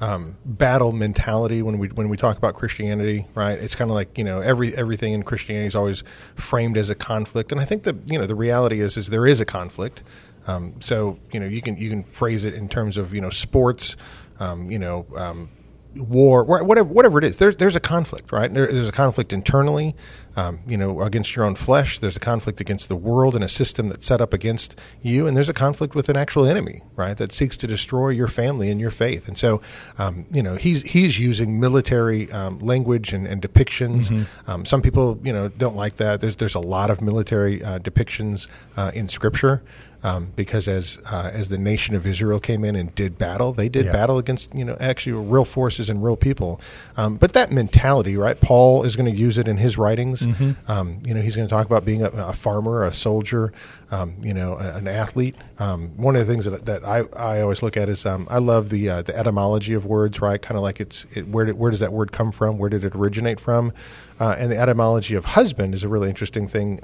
um, 0.00 0.36
battle 0.44 0.92
mentality 0.92 1.62
when 1.62 1.78
we 1.78 1.88
when 1.88 2.08
we 2.08 2.16
talk 2.16 2.36
about 2.36 2.54
Christianity, 2.54 3.26
right? 3.34 3.58
It's 3.58 3.74
kind 3.74 3.90
of 3.90 3.94
like 3.94 4.16
you 4.16 4.24
know 4.24 4.40
every 4.40 4.74
everything 4.76 5.12
in 5.12 5.22
Christianity 5.22 5.66
is 5.66 5.74
always 5.74 6.04
framed 6.36 6.76
as 6.76 6.90
a 6.90 6.94
conflict, 6.94 7.50
and 7.52 7.60
I 7.60 7.64
think 7.64 7.82
that 7.82 7.96
you 8.06 8.18
know 8.18 8.26
the 8.26 8.36
reality 8.36 8.80
is 8.80 8.96
is 8.96 9.08
there 9.08 9.26
is 9.26 9.40
a 9.40 9.44
conflict. 9.44 10.02
Um, 10.46 10.74
so 10.80 11.18
you 11.32 11.40
know 11.40 11.46
you 11.46 11.60
can 11.60 11.76
you 11.76 11.90
can 11.90 12.04
phrase 12.04 12.44
it 12.44 12.54
in 12.54 12.68
terms 12.68 12.96
of 12.96 13.12
you 13.12 13.20
know 13.20 13.30
sports, 13.30 13.96
um, 14.38 14.70
you 14.70 14.78
know 14.78 15.06
um, 15.16 15.50
war, 15.96 16.44
whatever, 16.44 16.88
whatever 16.88 17.18
it 17.18 17.24
is, 17.24 17.36
there's 17.36 17.56
there's 17.56 17.76
a 17.76 17.80
conflict, 17.80 18.30
right? 18.30 18.52
There, 18.52 18.66
there's 18.70 18.88
a 18.88 18.92
conflict 18.92 19.32
internally, 19.32 19.96
um, 20.36 20.60
you 20.66 20.76
know, 20.76 21.00
against 21.02 21.34
your 21.34 21.44
own 21.44 21.54
flesh. 21.54 21.98
There's 21.98 22.16
a 22.16 22.20
conflict 22.20 22.60
against 22.60 22.88
the 22.88 22.96
world 22.96 23.34
and 23.34 23.42
a 23.42 23.48
system 23.48 23.88
that's 23.88 24.06
set 24.06 24.20
up 24.20 24.32
against 24.32 24.78
you, 25.02 25.26
and 25.26 25.36
there's 25.36 25.48
a 25.48 25.54
conflict 25.54 25.94
with 25.94 26.08
an 26.08 26.16
actual 26.16 26.44
enemy, 26.44 26.82
right, 26.94 27.16
that 27.16 27.32
seeks 27.32 27.56
to 27.58 27.66
destroy 27.66 28.10
your 28.10 28.28
family 28.28 28.70
and 28.70 28.80
your 28.80 28.90
faith. 28.90 29.28
And 29.28 29.38
so, 29.38 29.60
um, 29.98 30.26
you 30.30 30.42
know, 30.42 30.56
he's 30.56 30.82
he's 30.82 31.18
using 31.18 31.58
military 31.58 32.30
um, 32.32 32.58
language 32.58 33.12
and, 33.12 33.26
and 33.26 33.40
depictions. 33.40 34.10
Mm-hmm. 34.10 34.50
Um, 34.50 34.64
some 34.64 34.82
people, 34.82 35.18
you 35.24 35.32
know, 35.32 35.48
don't 35.48 35.76
like 35.76 35.96
that. 35.96 36.20
There's 36.20 36.36
there's 36.36 36.54
a 36.54 36.60
lot 36.60 36.90
of 36.90 37.00
military 37.00 37.62
uh, 37.62 37.78
depictions 37.78 38.46
uh, 38.76 38.92
in 38.94 39.08
Scripture 39.08 39.62
um, 40.02 40.32
because 40.36 40.68
as 40.68 40.98
uh, 41.10 41.30
as 41.32 41.48
the 41.48 41.58
nation 41.58 41.94
of 41.94 42.06
Israel 42.06 42.38
came 42.38 42.64
in 42.64 42.76
and 42.76 42.94
did 42.94 43.18
battle, 43.18 43.52
they 43.52 43.68
did 43.68 43.86
yeah. 43.86 43.92
battle 43.92 44.18
against 44.18 44.54
you 44.54 44.64
know 44.64 44.76
actually 44.78 45.12
real 45.12 45.44
forces 45.44 45.90
and 45.90 46.04
real 46.04 46.16
people. 46.16 46.60
Um, 46.96 47.16
but 47.16 47.32
that 47.32 47.50
mentality, 47.50 48.16
right? 48.16 48.40
Paul 48.40 48.84
is 48.84 48.94
going 48.94 49.12
to 49.12 49.18
use 49.18 49.38
it 49.38 49.48
in 49.48 49.56
his 49.56 49.76
writings. 49.76 50.22
Mm-hmm. 50.22 50.70
Um, 50.70 51.00
you 51.04 51.14
know, 51.14 51.20
he's 51.20 51.34
going 51.34 51.48
to 51.48 51.52
talk 51.52 51.66
about 51.66 51.84
being 51.84 52.02
a, 52.02 52.08
a 52.10 52.32
farmer, 52.32 52.84
a 52.84 52.94
soldier, 52.94 53.52
um, 53.90 54.16
you 54.22 54.34
know, 54.34 54.54
a, 54.54 54.76
an 54.76 54.86
athlete. 54.86 55.36
Um, 55.58 55.96
one 55.96 56.14
of 56.14 56.26
the 56.26 56.32
things 56.32 56.44
that, 56.44 56.64
that 56.66 56.84
I, 56.84 57.00
I 57.16 57.40
always 57.40 57.62
look 57.62 57.76
at 57.76 57.88
is 57.88 58.06
um, 58.06 58.28
I 58.30 58.38
love 58.38 58.68
the 58.68 58.88
uh, 58.88 59.02
the 59.02 59.16
etymology 59.16 59.74
of 59.74 59.84
words, 59.84 60.20
right? 60.20 60.40
Kind 60.40 60.56
of 60.56 60.62
like 60.62 60.80
it's 60.80 61.06
it, 61.14 61.26
where 61.28 61.44
did, 61.44 61.58
where 61.58 61.70
does 61.70 61.80
that 61.80 61.92
word 61.92 62.12
come 62.12 62.30
from? 62.30 62.58
Where 62.58 62.70
did 62.70 62.84
it 62.84 62.94
originate 62.94 63.40
from? 63.40 63.72
Uh, 64.20 64.36
and 64.38 64.50
the 64.50 64.58
etymology 64.58 65.14
of 65.14 65.24
husband 65.24 65.74
is 65.74 65.82
a 65.82 65.88
really 65.88 66.08
interesting 66.08 66.46
thing 66.46 66.80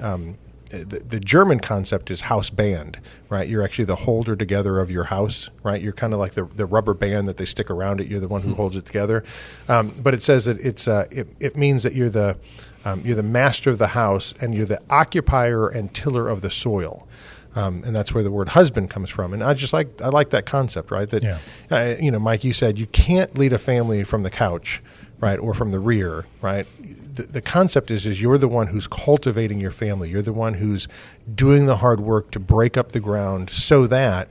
the, 0.69 0.99
the, 0.99 1.19
German 1.19 1.59
concept 1.59 2.11
is 2.11 2.21
house 2.21 2.49
band, 2.49 2.99
right? 3.29 3.47
You're 3.47 3.63
actually 3.63 3.85
the 3.85 3.95
holder 3.95 4.35
together 4.35 4.79
of 4.79 4.89
your 4.89 5.05
house, 5.05 5.49
right? 5.63 5.81
You're 5.81 5.93
kind 5.93 6.13
of 6.13 6.19
like 6.19 6.33
the, 6.33 6.45
the 6.45 6.65
rubber 6.65 6.93
band 6.93 7.27
that 7.27 7.37
they 7.37 7.45
stick 7.45 7.69
around 7.69 8.01
it. 8.01 8.07
You're 8.07 8.19
the 8.19 8.27
one 8.27 8.41
who 8.41 8.49
mm-hmm. 8.49 8.57
holds 8.57 8.75
it 8.75 8.85
together. 8.85 9.23
Um, 9.67 9.93
but 10.01 10.13
it 10.13 10.21
says 10.21 10.45
that 10.45 10.59
it's 10.59 10.87
uh, 10.87 11.05
it, 11.11 11.27
it 11.39 11.55
means 11.55 11.83
that 11.83 11.93
you're 11.93 12.09
the 12.09 12.37
um, 12.83 13.01
you're 13.05 13.15
the 13.15 13.23
master 13.23 13.69
of 13.69 13.77
the 13.77 13.87
house 13.87 14.33
and 14.39 14.53
you're 14.53 14.65
the 14.65 14.81
occupier 14.89 15.67
and 15.67 15.93
tiller 15.93 16.29
of 16.29 16.41
the 16.41 16.51
soil. 16.51 17.07
Um, 17.55 17.83
and 17.85 17.95
that's 17.95 18.13
where 18.13 18.23
the 18.23 18.31
word 18.31 18.49
husband 18.49 18.89
comes 18.89 19.09
from. 19.09 19.33
And 19.33 19.43
I 19.43 19.53
just 19.53 19.73
like 19.73 20.01
I 20.01 20.09
like 20.09 20.29
that 20.31 20.45
concept, 20.45 20.91
right? 20.91 21.09
That 21.09 21.23
yeah. 21.23 21.39
uh, 21.71 21.95
you 21.99 22.11
know, 22.11 22.19
Mike, 22.19 22.43
you 22.43 22.53
said 22.53 22.77
you 22.77 22.87
can't 22.87 23.37
lead 23.37 23.53
a 23.53 23.57
family 23.57 24.03
from 24.03 24.23
the 24.23 24.29
couch 24.29 24.81
right, 25.19 25.39
or 25.39 25.53
from 25.53 25.71
the 25.71 25.79
rear, 25.79 26.25
right? 26.41 26.67
The, 27.15 27.23
the 27.23 27.41
concept 27.41 27.91
is 27.91 28.05
is 28.05 28.21
you're 28.21 28.37
the 28.37 28.47
one 28.47 28.67
who's 28.67 28.87
cultivating 28.87 29.59
your 29.59 29.71
family. 29.71 30.09
You're 30.09 30.21
the 30.21 30.33
one 30.33 30.55
who's 30.55 30.87
doing 31.33 31.65
the 31.65 31.77
hard 31.77 31.99
work 31.99 32.31
to 32.31 32.39
break 32.39 32.77
up 32.77 32.91
the 32.91 32.99
ground 32.99 33.49
so 33.49 33.87
that 33.87 34.27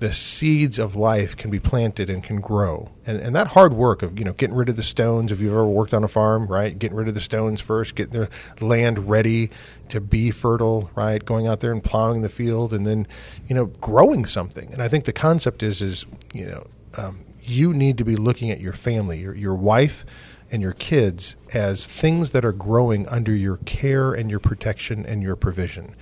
the 0.00 0.12
seeds 0.12 0.78
of 0.78 0.94
life 0.94 1.36
can 1.36 1.50
be 1.50 1.58
planted 1.58 2.08
and 2.08 2.22
can 2.22 2.40
grow. 2.40 2.90
And, 3.04 3.18
and 3.18 3.34
that 3.34 3.48
hard 3.48 3.72
work 3.72 4.02
of, 4.02 4.16
you 4.16 4.24
know, 4.24 4.32
getting 4.32 4.54
rid 4.54 4.68
of 4.68 4.76
the 4.76 4.82
stones, 4.84 5.32
if 5.32 5.40
you've 5.40 5.52
ever 5.52 5.66
worked 5.66 5.92
on 5.92 6.04
a 6.04 6.08
farm, 6.08 6.46
right? 6.46 6.78
Getting 6.78 6.96
rid 6.96 7.08
of 7.08 7.14
the 7.14 7.20
stones 7.20 7.60
first, 7.60 7.96
getting 7.96 8.12
the 8.12 8.30
land 8.64 9.08
ready 9.08 9.50
to 9.88 10.00
be 10.00 10.30
fertile, 10.30 10.90
right? 10.94 11.24
Going 11.24 11.48
out 11.48 11.60
there 11.60 11.72
and 11.72 11.82
plowing 11.82 12.20
the 12.22 12.28
field 12.28 12.72
and 12.72 12.86
then, 12.86 13.08
you 13.48 13.56
know, 13.56 13.66
growing 13.66 14.24
something. 14.24 14.72
And 14.72 14.80
I 14.80 14.88
think 14.88 15.04
the 15.04 15.12
concept 15.12 15.64
is, 15.64 15.82
is, 15.82 16.06
you 16.32 16.46
know, 16.46 16.66
um, 16.96 17.18
you 17.48 17.72
need 17.72 17.98
to 17.98 18.04
be 18.04 18.16
looking 18.16 18.50
at 18.50 18.60
your 18.60 18.72
family, 18.72 19.20
your, 19.20 19.34
your 19.34 19.54
wife 19.54 20.04
and 20.50 20.62
your 20.62 20.72
kids 20.72 21.36
as 21.52 21.84
things 21.84 22.30
that 22.30 22.44
are 22.44 22.52
growing 22.52 23.06
under 23.08 23.34
your 23.34 23.58
care 23.58 24.14
and 24.14 24.30
your 24.30 24.40
protection 24.40 25.04
and 25.04 25.22
your 25.22 25.36
provision. 25.36 25.94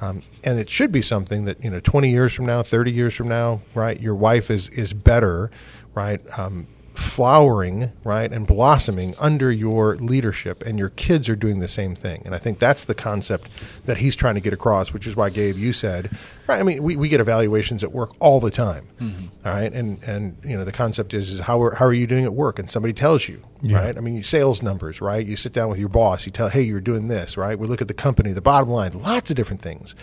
Um, 0.00 0.22
and 0.42 0.58
it 0.58 0.68
should 0.68 0.90
be 0.90 1.02
something 1.02 1.44
that 1.44 1.62
you 1.62 1.70
know, 1.70 1.78
20 1.78 2.10
years 2.10 2.32
from 2.32 2.46
now, 2.46 2.62
30 2.62 2.90
years 2.90 3.14
from 3.14 3.28
now, 3.28 3.60
right? 3.74 4.00
Your 4.00 4.16
wife 4.16 4.50
is 4.50 4.68
is 4.70 4.92
better, 4.92 5.50
right? 5.94 6.20
Um, 6.36 6.66
flowering, 6.94 7.92
right, 8.04 8.30
and 8.30 8.46
blossoming 8.46 9.14
under 9.18 9.50
your 9.50 9.96
leadership, 9.96 10.62
and 10.62 10.78
your 10.78 10.90
kids 10.90 11.28
are 11.28 11.36
doing 11.36 11.58
the 11.58 11.68
same 11.68 11.94
thing. 11.94 12.22
And 12.24 12.34
I 12.34 12.38
think 12.38 12.58
that's 12.58 12.84
the 12.84 12.94
concept 12.94 13.50
that 13.86 13.98
he's 13.98 14.14
trying 14.14 14.34
to 14.34 14.40
get 14.40 14.52
across, 14.52 14.92
which 14.92 15.06
is 15.06 15.16
why, 15.16 15.30
Gabe, 15.30 15.56
you 15.56 15.72
said, 15.72 16.10
right? 16.46 16.60
I 16.60 16.62
mean, 16.62 16.82
we, 16.82 16.96
we 16.96 17.08
get 17.08 17.20
evaluations 17.20 17.82
at 17.82 17.92
work 17.92 18.12
all 18.18 18.40
the 18.40 18.50
time, 18.50 18.88
mm-hmm. 19.00 19.26
all 19.46 19.52
right? 19.52 19.72
And 19.72 20.02
and 20.04 20.36
you 20.44 20.56
know, 20.56 20.64
the 20.64 20.72
concept 20.72 21.14
is 21.14 21.30
is 21.30 21.40
how 21.40 21.62
are, 21.62 21.74
how 21.74 21.86
are 21.86 21.94
you 21.94 22.06
doing 22.06 22.24
at 22.24 22.34
work? 22.34 22.58
And 22.58 22.68
somebody 22.68 22.92
tells 22.92 23.26
you, 23.28 23.42
yeah. 23.62 23.78
right? 23.78 23.96
I 23.96 24.00
mean, 24.00 24.22
sales 24.22 24.62
numbers, 24.62 25.00
right? 25.00 25.26
You 25.26 25.36
sit 25.36 25.52
down 25.52 25.70
with 25.70 25.78
your 25.78 25.88
boss, 25.88 26.26
you 26.26 26.32
tell, 26.32 26.48
hey, 26.48 26.62
you're 26.62 26.80
doing 26.80 27.08
this, 27.08 27.36
right? 27.36 27.58
We 27.58 27.66
look 27.66 27.80
at 27.80 27.88
the 27.88 27.94
company, 27.94 28.32
the 28.32 28.42
bottom 28.42 28.68
line, 28.68 28.92
lots 28.92 29.30
of 29.30 29.36
different 29.36 29.62
things, 29.62 29.94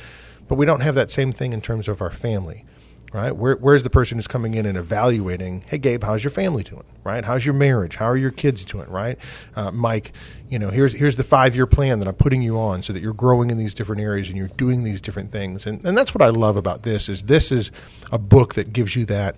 but 0.47 0.55
we 0.55 0.65
don't 0.65 0.81
have 0.81 0.95
that 0.95 1.11
same 1.11 1.31
thing 1.31 1.53
in 1.53 1.61
terms 1.61 1.87
of 1.87 2.01
our 2.01 2.11
family 2.11 2.65
right? 3.13 3.35
Where, 3.35 3.55
where's 3.55 3.83
the 3.83 3.89
person 3.89 4.17
who's 4.17 4.27
coming 4.27 4.53
in 4.53 4.65
and 4.65 4.77
evaluating? 4.77 5.63
Hey, 5.67 5.77
Gabe, 5.77 6.03
how's 6.03 6.23
your 6.23 6.31
family 6.31 6.63
doing? 6.63 6.83
Right? 7.03 7.25
How's 7.25 7.45
your 7.45 7.55
marriage? 7.55 7.95
How 7.95 8.05
are 8.05 8.17
your 8.17 8.31
kids 8.31 8.65
doing? 8.65 8.89
Right? 8.89 9.17
Uh, 9.55 9.71
Mike, 9.71 10.11
you 10.49 10.59
know, 10.59 10.69
here's 10.69 10.93
here's 10.93 11.15
the 11.15 11.23
five 11.23 11.55
year 11.55 11.65
plan 11.65 11.99
that 11.99 12.07
I'm 12.07 12.15
putting 12.15 12.41
you 12.41 12.59
on, 12.59 12.83
so 12.83 12.93
that 12.93 13.01
you're 13.01 13.13
growing 13.13 13.49
in 13.49 13.57
these 13.57 13.73
different 13.73 14.01
areas 14.01 14.27
and 14.27 14.37
you're 14.37 14.47
doing 14.49 14.83
these 14.83 15.01
different 15.01 15.31
things. 15.31 15.65
And 15.65 15.83
and 15.85 15.97
that's 15.97 16.13
what 16.13 16.21
I 16.21 16.29
love 16.29 16.57
about 16.57 16.83
this 16.83 17.09
is 17.09 17.23
this 17.23 17.51
is 17.51 17.71
a 18.11 18.17
book 18.17 18.53
that 18.55 18.73
gives 18.73 18.95
you 18.95 19.05
that 19.05 19.35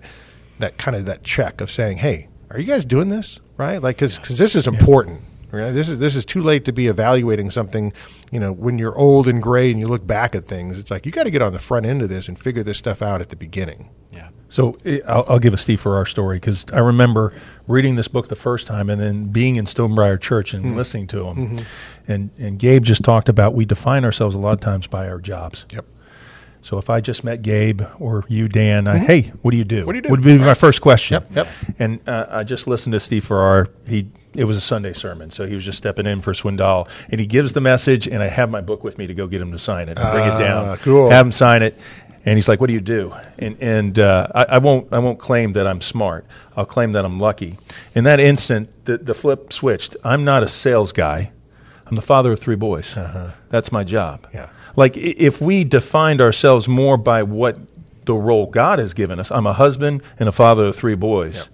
that 0.58 0.78
kind 0.78 0.96
of 0.96 1.04
that 1.06 1.24
check 1.24 1.60
of 1.60 1.70
saying, 1.70 1.98
hey, 1.98 2.28
are 2.50 2.60
you 2.60 2.66
guys 2.66 2.84
doing 2.84 3.08
this? 3.08 3.40
Right? 3.56 3.78
Like, 3.82 3.96
because 3.96 4.18
because 4.18 4.38
this 4.38 4.54
is 4.54 4.66
important. 4.66 5.22
Right? 5.52 5.70
This 5.70 5.90
is 5.90 5.98
this 5.98 6.16
is 6.16 6.24
too 6.24 6.40
late 6.40 6.64
to 6.64 6.72
be 6.72 6.86
evaluating 6.86 7.50
something. 7.50 7.92
You 8.30 8.40
know, 8.40 8.52
when 8.52 8.78
you're 8.78 8.96
old 8.96 9.28
and 9.28 9.42
gray 9.42 9.70
and 9.70 9.78
you 9.78 9.86
look 9.86 10.06
back 10.06 10.34
at 10.34 10.46
things, 10.46 10.78
it's 10.78 10.90
like 10.90 11.04
you 11.04 11.12
got 11.12 11.24
to 11.24 11.30
get 11.30 11.42
on 11.42 11.52
the 11.52 11.58
front 11.58 11.84
end 11.84 12.00
of 12.00 12.08
this 12.08 12.26
and 12.26 12.38
figure 12.38 12.62
this 12.62 12.78
stuff 12.78 13.02
out 13.02 13.20
at 13.20 13.28
the 13.28 13.36
beginning. 13.36 13.90
Yeah. 14.10 14.30
So 14.48 14.76
I'll, 15.06 15.24
I'll 15.28 15.38
give 15.38 15.52
a 15.52 15.58
Steve 15.58 15.80
Farrar 15.80 16.06
story 16.06 16.36
because 16.36 16.64
I 16.72 16.78
remember 16.78 17.34
reading 17.68 17.96
this 17.96 18.08
book 18.08 18.28
the 18.28 18.34
first 18.34 18.66
time 18.66 18.88
and 18.88 19.00
then 19.00 19.26
being 19.26 19.56
in 19.56 19.66
Stonebriar 19.66 20.20
Church 20.20 20.54
and 20.54 20.64
mm-hmm. 20.64 20.76
listening 20.76 21.06
to 21.08 21.26
him. 21.26 21.36
Mm-hmm. 21.36 22.10
And 22.10 22.30
and 22.38 22.58
Gabe 22.58 22.82
just 22.82 23.02
talked 23.02 23.28
about 23.28 23.52
we 23.54 23.66
define 23.66 24.04
ourselves 24.06 24.34
a 24.34 24.38
lot 24.38 24.52
of 24.54 24.60
times 24.60 24.86
by 24.86 25.06
our 25.06 25.18
jobs. 25.18 25.66
Yep. 25.70 25.84
So 26.62 26.78
if 26.78 26.88
I 26.88 27.00
just 27.00 27.24
met 27.24 27.42
Gabe 27.42 27.82
or 27.98 28.24
you, 28.28 28.48
Dan, 28.48 28.86
I, 28.86 28.96
mm-hmm. 28.96 29.06
hey, 29.06 29.32
what 29.42 29.50
do 29.50 29.56
you 29.56 29.64
do? 29.64 29.84
What 29.84 29.92
do 29.92 29.96
you 29.98 30.02
do? 30.02 30.08
Would 30.10 30.22
be 30.22 30.38
my 30.38 30.54
first 30.54 30.80
question. 30.80 31.14
Yep. 31.14 31.36
Yep. 31.36 31.48
And 31.78 32.08
uh, 32.08 32.26
I 32.30 32.44
just 32.44 32.66
listened 32.68 32.92
to 32.92 33.00
Steve 33.00 33.24
Farrar. 33.24 33.68
He 33.86 34.08
it 34.34 34.44
was 34.44 34.56
a 34.56 34.60
Sunday 34.60 34.92
sermon, 34.92 35.30
so 35.30 35.46
he 35.46 35.54
was 35.54 35.64
just 35.64 35.78
stepping 35.78 36.06
in 36.06 36.20
for 36.20 36.32
Swindoll, 36.32 36.88
and 37.08 37.20
he 37.20 37.26
gives 37.26 37.52
the 37.52 37.60
message, 37.60 38.08
and 38.08 38.22
I 38.22 38.28
have 38.28 38.50
my 38.50 38.60
book 38.60 38.82
with 38.82 38.98
me 38.98 39.06
to 39.06 39.14
go 39.14 39.26
get 39.26 39.40
him 39.40 39.52
to 39.52 39.58
sign 39.58 39.88
it, 39.88 39.98
and 39.98 40.10
bring 40.10 40.26
it 40.26 40.38
down, 40.38 40.68
ah, 40.68 40.76
cool. 40.76 41.10
have 41.10 41.26
him 41.26 41.32
sign 41.32 41.62
it, 41.62 41.78
and 42.24 42.36
he's 42.36 42.48
like, 42.48 42.60
"What 42.60 42.68
do 42.68 42.72
you 42.72 42.80
do?" 42.80 43.14
And 43.38 43.56
and 43.60 43.98
uh, 43.98 44.28
I, 44.34 44.44
I, 44.44 44.58
won't 44.58 44.92
I 44.92 44.98
won't 44.98 45.18
claim 45.18 45.52
that 45.52 45.66
I'm 45.66 45.80
smart. 45.80 46.26
I'll 46.56 46.66
claim 46.66 46.92
that 46.92 47.04
I'm 47.04 47.18
lucky. 47.18 47.58
In 47.94 48.04
that 48.04 48.20
instant, 48.20 48.70
the 48.84 48.98
the 48.98 49.14
flip 49.14 49.52
switched. 49.52 49.96
I'm 50.04 50.24
not 50.24 50.42
a 50.42 50.48
sales 50.48 50.92
guy. 50.92 51.32
I'm 51.86 51.96
the 51.96 52.02
father 52.02 52.32
of 52.32 52.40
three 52.40 52.54
boys. 52.56 52.96
Uh-huh. 52.96 53.32
That's 53.50 53.70
my 53.70 53.84
job. 53.84 54.26
Yeah. 54.32 54.48
Like 54.76 54.96
if 54.96 55.40
we 55.40 55.64
defined 55.64 56.20
ourselves 56.22 56.68
more 56.68 56.96
by 56.96 57.22
what 57.22 57.58
the 58.04 58.14
role 58.14 58.46
God 58.46 58.78
has 58.78 58.94
given 58.94 59.20
us, 59.20 59.30
I'm 59.30 59.46
a 59.46 59.52
husband 59.52 60.02
and 60.18 60.28
a 60.28 60.32
father 60.32 60.66
of 60.66 60.76
three 60.76 60.94
boys. 60.94 61.36
Yep 61.36 61.48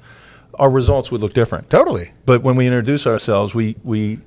our 0.58 0.70
results 0.70 1.10
would 1.10 1.20
look 1.20 1.34
different. 1.34 1.70
Totally. 1.70 2.12
But 2.26 2.42
when 2.42 2.56
we 2.56 2.66
introduce 2.66 3.06
ourselves, 3.06 3.54
we 3.54 3.76
we 3.84 4.18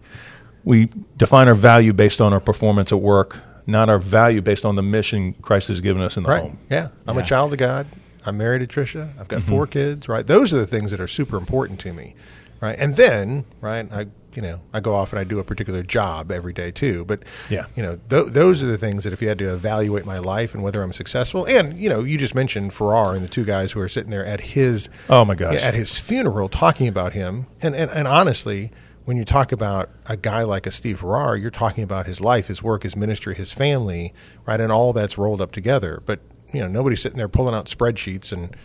we 0.63 0.89
define 1.17 1.47
our 1.47 1.55
value 1.55 1.93
based 1.93 2.21
on 2.21 2.33
our 2.33 2.39
performance 2.39 2.91
at 2.91 2.99
work, 2.99 3.39
not 3.67 3.89
our 3.89 3.99
value 3.99 4.41
based 4.41 4.65
on 4.65 4.75
the 4.75 4.83
mission 4.83 5.33
Christ 5.33 5.67
has 5.69 5.81
given 5.81 6.01
us 6.01 6.17
in 6.17 6.23
the 6.23 6.29
right. 6.29 6.41
home. 6.41 6.59
Yeah, 6.69 6.89
I'm 7.07 7.17
yeah. 7.17 7.23
a 7.23 7.25
child 7.25 7.53
of 7.53 7.59
God. 7.59 7.87
I'm 8.25 8.37
married 8.37 8.59
to 8.59 8.67
Tricia. 8.67 9.09
I've 9.19 9.27
got 9.27 9.39
mm-hmm. 9.39 9.49
four 9.49 9.67
kids. 9.67 10.07
Right. 10.07 10.25
Those 10.25 10.53
are 10.53 10.57
the 10.57 10.67
things 10.67 10.91
that 10.91 10.99
are 10.99 11.07
super 11.07 11.37
important 11.37 11.79
to 11.81 11.93
me. 11.93 12.15
Right. 12.61 12.77
And 12.77 12.95
then, 12.95 13.45
right, 13.59 13.91
I 13.91 14.07
you 14.35 14.41
know, 14.41 14.61
I 14.73 14.79
go 14.79 14.93
off 14.93 15.11
and 15.11 15.19
I 15.19 15.23
do 15.23 15.39
a 15.39 15.43
particular 15.43 15.83
job 15.83 16.31
every 16.31 16.53
day 16.53 16.71
too. 16.71 17.05
But 17.05 17.23
yeah, 17.49 17.65
you 17.75 17.83
know, 17.83 17.99
th- 18.09 18.27
those 18.27 18.63
are 18.63 18.67
the 18.67 18.77
things 18.77 19.03
that 19.03 19.13
if 19.13 19.21
you 19.21 19.27
had 19.27 19.39
to 19.39 19.53
evaluate 19.53 20.05
my 20.05 20.19
life 20.19 20.53
and 20.53 20.63
whether 20.63 20.81
I'm 20.81 20.93
successful, 20.93 21.45
and 21.45 21.77
you 21.77 21.89
know, 21.89 22.03
you 22.03 22.17
just 22.17 22.35
mentioned 22.35 22.73
Farrar 22.73 23.15
and 23.15 23.23
the 23.23 23.29
two 23.29 23.43
guys 23.43 23.71
who 23.73 23.79
are 23.79 23.89
sitting 23.89 24.11
there 24.11 24.25
at 24.25 24.41
his 24.41 24.89
oh 25.09 25.25
my 25.25 25.35
gosh 25.35 25.61
at 25.61 25.73
his 25.73 25.99
funeral 25.99 26.49
talking 26.49 26.87
about 26.87 27.13
him, 27.13 27.47
and 27.61 27.75
and, 27.75 27.91
and 27.91 28.07
honestly. 28.07 28.71
When 29.03 29.17
you 29.17 29.25
talk 29.25 29.51
about 29.51 29.89
a 30.05 30.15
guy 30.15 30.43
like 30.43 30.67
a 30.67 30.71
Steve 30.71 30.99
Farrar, 30.99 31.35
you're 31.35 31.49
talking 31.49 31.83
about 31.83 32.05
his 32.05 32.21
life, 32.21 32.47
his 32.47 32.61
work, 32.61 32.83
his 32.83 32.95
ministry, 32.95 33.33
his 33.33 33.51
family, 33.51 34.13
right, 34.45 34.61
and 34.61 34.71
all 34.71 34.93
that's 34.93 35.17
rolled 35.17 35.41
up 35.41 35.51
together. 35.51 36.03
But 36.05 36.19
you 36.53 36.59
know, 36.59 36.67
nobody's 36.67 37.01
sitting 37.01 37.17
there 37.17 37.27
pulling 37.27 37.55
out 37.55 37.65
spreadsheets 37.65 38.31
and 38.31 38.55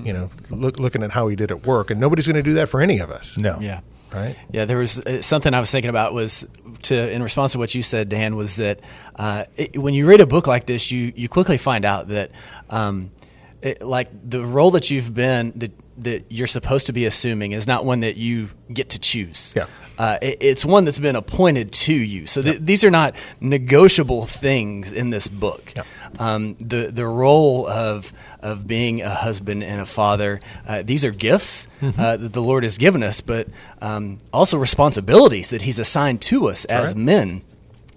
you 0.00 0.12
know, 0.12 0.30
look, 0.50 0.78
looking 0.78 1.02
at 1.02 1.10
how 1.10 1.28
he 1.28 1.36
did 1.36 1.50
at 1.50 1.66
work, 1.66 1.90
and 1.90 2.00
nobody's 2.00 2.26
going 2.26 2.36
to 2.36 2.42
do 2.42 2.54
that 2.54 2.68
for 2.68 2.80
any 2.80 2.98
of 2.98 3.10
us. 3.10 3.36
No. 3.38 3.58
Yeah 3.60 3.80
right? 4.14 4.36
Yeah, 4.52 4.64
there 4.64 4.78
was 4.78 4.98
uh, 5.00 5.22
something 5.22 5.52
I 5.52 5.60
was 5.60 5.70
thinking 5.70 5.90
about 5.90 6.14
was 6.14 6.46
to 6.82 7.10
in 7.10 7.22
response 7.22 7.52
to 7.52 7.58
what 7.58 7.74
you 7.74 7.82
said, 7.82 8.08
Dan, 8.08 8.36
was 8.36 8.56
that 8.56 8.80
uh, 9.16 9.44
it, 9.56 9.76
when 9.76 9.94
you 9.94 10.06
read 10.06 10.20
a 10.20 10.26
book 10.26 10.46
like 10.46 10.66
this, 10.66 10.90
you 10.90 11.12
you 11.16 11.28
quickly 11.28 11.58
find 11.58 11.84
out 11.84 12.08
that 12.08 12.30
um, 12.70 13.10
it, 13.60 13.82
like 13.82 14.08
the 14.28 14.44
role 14.44 14.70
that 14.72 14.90
you've 14.90 15.12
been 15.14 15.52
that 15.56 15.72
that 15.98 16.24
you're 16.28 16.46
supposed 16.46 16.86
to 16.86 16.92
be 16.92 17.04
assuming 17.06 17.52
is 17.52 17.66
not 17.66 17.84
one 17.84 18.00
that 18.00 18.16
you 18.16 18.50
get 18.72 18.90
to 18.90 18.98
choose. 18.98 19.52
Yeah. 19.56 19.66
Uh, 19.98 20.18
it, 20.20 20.38
it's 20.40 20.64
one 20.64 20.84
that's 20.84 20.98
been 20.98 21.16
appointed 21.16 21.72
to 21.72 21.94
you. 21.94 22.26
So 22.26 22.42
th- 22.42 22.58
these 22.60 22.84
are 22.84 22.90
not 22.90 23.14
negotiable 23.40 24.26
things 24.26 24.92
in 24.92 25.10
this 25.10 25.28
book. 25.28 25.72
Yeah. 25.76 25.84
Um, 26.18 26.56
the 26.58 26.90
the 26.90 27.06
role 27.06 27.66
of 27.66 28.12
of 28.40 28.66
being 28.66 29.02
a 29.02 29.10
husband 29.10 29.62
and 29.62 29.80
a 29.80 29.86
father, 29.86 30.40
uh, 30.66 30.82
these 30.82 31.04
are 31.04 31.10
gifts 31.10 31.68
mm-hmm. 31.80 31.98
uh, 32.00 32.16
that 32.16 32.32
the 32.32 32.42
Lord 32.42 32.62
has 32.62 32.76
given 32.78 33.02
us, 33.02 33.20
but 33.20 33.48
um, 33.80 34.18
also 34.32 34.58
responsibilities 34.58 35.50
that 35.50 35.62
He's 35.62 35.78
assigned 35.78 36.20
to 36.22 36.48
us 36.48 36.64
as 36.66 36.88
right. 36.88 36.96
men. 36.96 37.42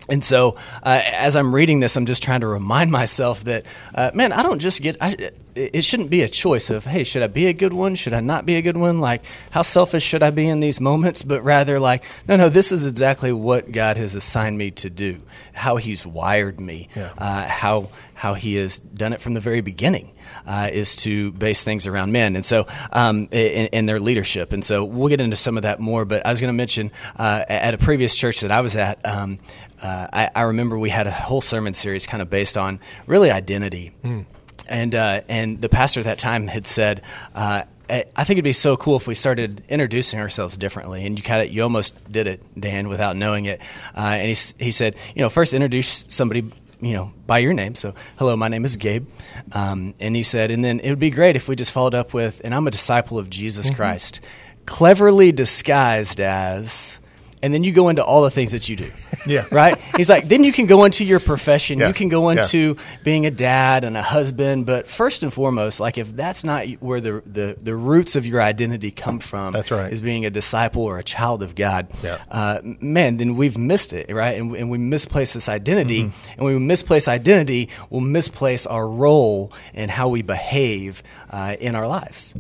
And 0.10 0.24
so, 0.24 0.56
uh, 0.84 1.02
as 1.04 1.36
I'm 1.36 1.54
reading 1.54 1.80
this, 1.80 1.96
I'm 1.96 2.06
just 2.06 2.24
trying 2.24 2.42
to 2.42 2.48
remind 2.48 2.92
myself 3.02 3.44
that, 3.46 3.66
uh, 3.94 4.12
man, 4.14 4.32
I 4.32 4.44
don't 4.44 4.60
just 4.60 4.82
get. 4.82 4.98
I, 5.02 5.32
it 5.58 5.84
shouldn't 5.84 6.12
be 6.12 6.22
a 6.22 6.30
choice 6.30 6.70
of, 6.70 6.86
hey, 6.86 7.04
should 7.04 7.24
I 7.24 7.28
be 7.28 7.48
a 7.48 7.54
good 7.54 7.74
one? 7.74 7.96
Should 7.96 8.14
I 8.14 8.20
not 8.20 8.46
be 8.46 8.56
a 8.56 8.62
good 8.62 8.78
one? 8.78 9.02
Like, 9.02 9.24
how 9.50 9.64
selfish 9.64 10.04
should 10.04 10.22
I 10.22 10.30
be 10.30 10.48
in 10.48 10.60
these 10.60 10.80
moments? 10.80 11.24
But 11.24 11.44
rather, 11.44 11.80
like, 11.80 12.04
no, 12.28 12.36
no, 12.36 12.48
this 12.50 12.72
is 12.72 12.86
exactly 12.86 13.32
what 13.32 13.72
God 13.72 13.98
has 13.98 14.14
assigned 14.14 14.58
me 14.58 14.72
to 14.72 14.90
do. 14.90 15.20
How 15.54 15.78
He's 15.78 16.06
wired 16.06 16.60
me. 16.60 16.90
Yeah. 16.96 17.12
Uh, 17.18 17.48
how 17.48 17.90
how 18.14 18.36
He 18.36 18.56
has 18.56 18.78
done 18.78 19.14
it 19.14 19.22
from 19.22 19.34
the 19.34 19.40
very 19.40 19.62
beginning 19.62 20.14
uh, 20.46 20.70
is 20.72 20.96
to 20.98 21.32
base 21.34 21.64
things 21.64 21.88
around 21.88 22.12
men, 22.12 22.36
and 22.36 22.46
so 22.46 22.68
um, 22.92 23.28
in, 23.32 23.68
in, 23.68 23.86
their 23.86 24.00
leadership. 24.00 24.54
And 24.54 24.64
so 24.64 24.84
we'll 24.84 25.10
get 25.10 25.22
into 25.22 25.36
some 25.36 25.58
of 25.58 25.64
that 25.64 25.80
more. 25.80 26.06
But 26.06 26.26
I 26.26 26.32
was 26.32 26.40
going 26.40 26.50
to 26.50 26.58
mention 26.58 26.92
uh, 27.18 27.46
at 27.48 27.74
a 27.74 27.78
previous 27.78 28.16
church 28.16 28.42
that 28.42 28.52
I 28.52 28.62
was 28.62 28.76
at. 28.76 29.04
Um, 29.06 29.40
uh, 29.82 30.08
I, 30.12 30.30
I, 30.36 30.42
remember 30.44 30.78
we 30.78 30.90
had 30.90 31.08
a 31.08 31.12
whole 31.12 31.42
sermon 31.42 31.74
series 31.74 32.08
kind 32.08 32.22
of 32.22 32.30
based 32.30 32.58
on 32.58 32.80
really 33.06 33.32
identity. 33.32 33.92
Mm. 34.04 34.26
And, 34.68 34.96
uh, 34.96 35.22
and 35.30 35.62
the 35.62 35.70
pastor 35.70 36.00
at 36.02 36.06
that 36.06 36.20
time 36.20 36.48
had 36.48 36.68
said, 36.68 37.04
uh, 37.36 37.62
I 37.90 38.24
think 38.24 38.32
it'd 38.32 38.44
be 38.44 38.54
so 38.54 38.76
cool 38.76 38.98
if 38.98 39.08
we 39.08 39.14
started 39.14 39.64
introducing 39.70 40.20
ourselves 40.20 40.58
differently. 40.58 41.06
And 41.06 41.18
you 41.18 41.24
kind 41.24 41.42
of, 41.42 41.54
you 41.54 41.64
almost 41.64 42.12
did 42.12 42.28
it, 42.28 42.44
Dan, 42.60 42.90
without 42.90 43.16
knowing 43.16 43.46
it. 43.46 43.62
Uh, 43.96 44.02
and 44.02 44.36
he, 44.36 44.66
he 44.66 44.72
said, 44.72 44.96
you 45.16 45.22
know, 45.22 45.30
first 45.30 45.54
introduce 45.54 46.06
somebody 46.10 46.52
you 46.80 46.94
know, 46.94 47.12
by 47.26 47.40
your 47.40 47.54
name. 47.54 47.76
So, 47.76 47.96
hello, 48.18 48.36
my 48.36 48.50
name 48.50 48.64
is 48.64 48.78
Gabe. 48.78 49.08
Um, 49.52 49.96
and 50.00 50.16
he 50.16 50.24
said, 50.24 50.52
and 50.52 50.64
then 50.64 50.80
it 50.80 50.90
would 50.90 51.00
be 51.00 51.10
great 51.10 51.36
if 51.36 51.48
we 51.48 51.56
just 51.56 51.72
followed 51.72 51.96
up 51.96 52.14
with, 52.14 52.42
and 52.44 52.54
I'm 52.54 52.68
a 52.68 52.72
disciple 52.72 53.18
of 53.18 53.30
Jesus 53.30 53.68
mm-hmm. 53.68 53.76
Christ, 53.76 54.22
cleverly 54.66 55.32
disguised 55.32 56.22
as 56.22 57.00
and 57.44 57.54
then 57.54 57.64
you 57.64 57.72
go 57.72 57.90
into 57.90 58.04
all 58.04 58.22
the 58.24 58.32
things 58.32 58.52
that 58.52 58.68
you 58.70 58.76
do. 58.76 58.92
Yeah. 59.28 59.46
Right? 59.52 59.78
He's 59.98 60.10
like, 60.10 60.30
then 60.30 60.46
you 60.46 60.54
can 60.54 60.68
go 60.68 60.86
into 60.86 61.04
your 61.04 61.20
profession, 61.20 61.80
Yeah. 61.80 61.90
you 61.90 61.94
can 61.94 62.08
go 62.08 62.32
Yeah. 62.32 62.42
into 62.42 62.78
being 63.04 63.26
a 63.26 63.32
dad 63.32 63.84
and 63.84 63.98
a 63.98 64.02
husband, 64.02 64.66
but 64.66 64.88
first 64.88 65.22
and 65.22 65.34
foremost, 65.34 65.82
like 65.82 65.98
if 65.98 66.16
that's 66.16 66.46
not 66.46 66.66
where 66.80 67.02
the 67.02 67.22
the, 67.26 67.58
the 67.62 67.76
roots 67.76 68.16
of 68.16 68.26
your 68.26 68.42
identity 68.42 68.90
come 68.90 69.20
from, 69.20 69.52
That's 69.52 69.70
right. 69.70 69.92
is 69.92 70.00
being 70.02 70.26
a 70.26 70.30
disciple 70.30 70.84
or 70.84 70.98
a 70.98 71.04
child 71.04 71.44
of 71.44 71.56
God, 71.56 71.88
Yeah. 72.02 72.20
uh, 72.32 72.60
man, 72.64 73.18
then 73.18 73.36
we've 73.36 73.58
missed 73.58 73.92
it, 73.92 74.10
right? 74.14 74.40
And, 74.40 74.56
and 74.56 74.70
we 74.70 74.78
misplace 74.78 75.34
this 75.34 75.50
identity, 75.50 76.04
Mm-hmm. 76.06 76.32
and 76.38 76.46
when 76.46 76.54
we 76.54 76.60
misplace 76.62 77.08
identity, 77.10 77.68
we'll 77.90 78.00
misplace 78.02 78.66
our 78.66 78.88
role 78.88 79.52
and 79.74 79.92
how 79.92 80.08
we 80.08 80.22
behave 80.22 81.04
uh, 81.32 81.58
in 81.60 81.76
our 81.76 81.88
lives. 81.88 82.34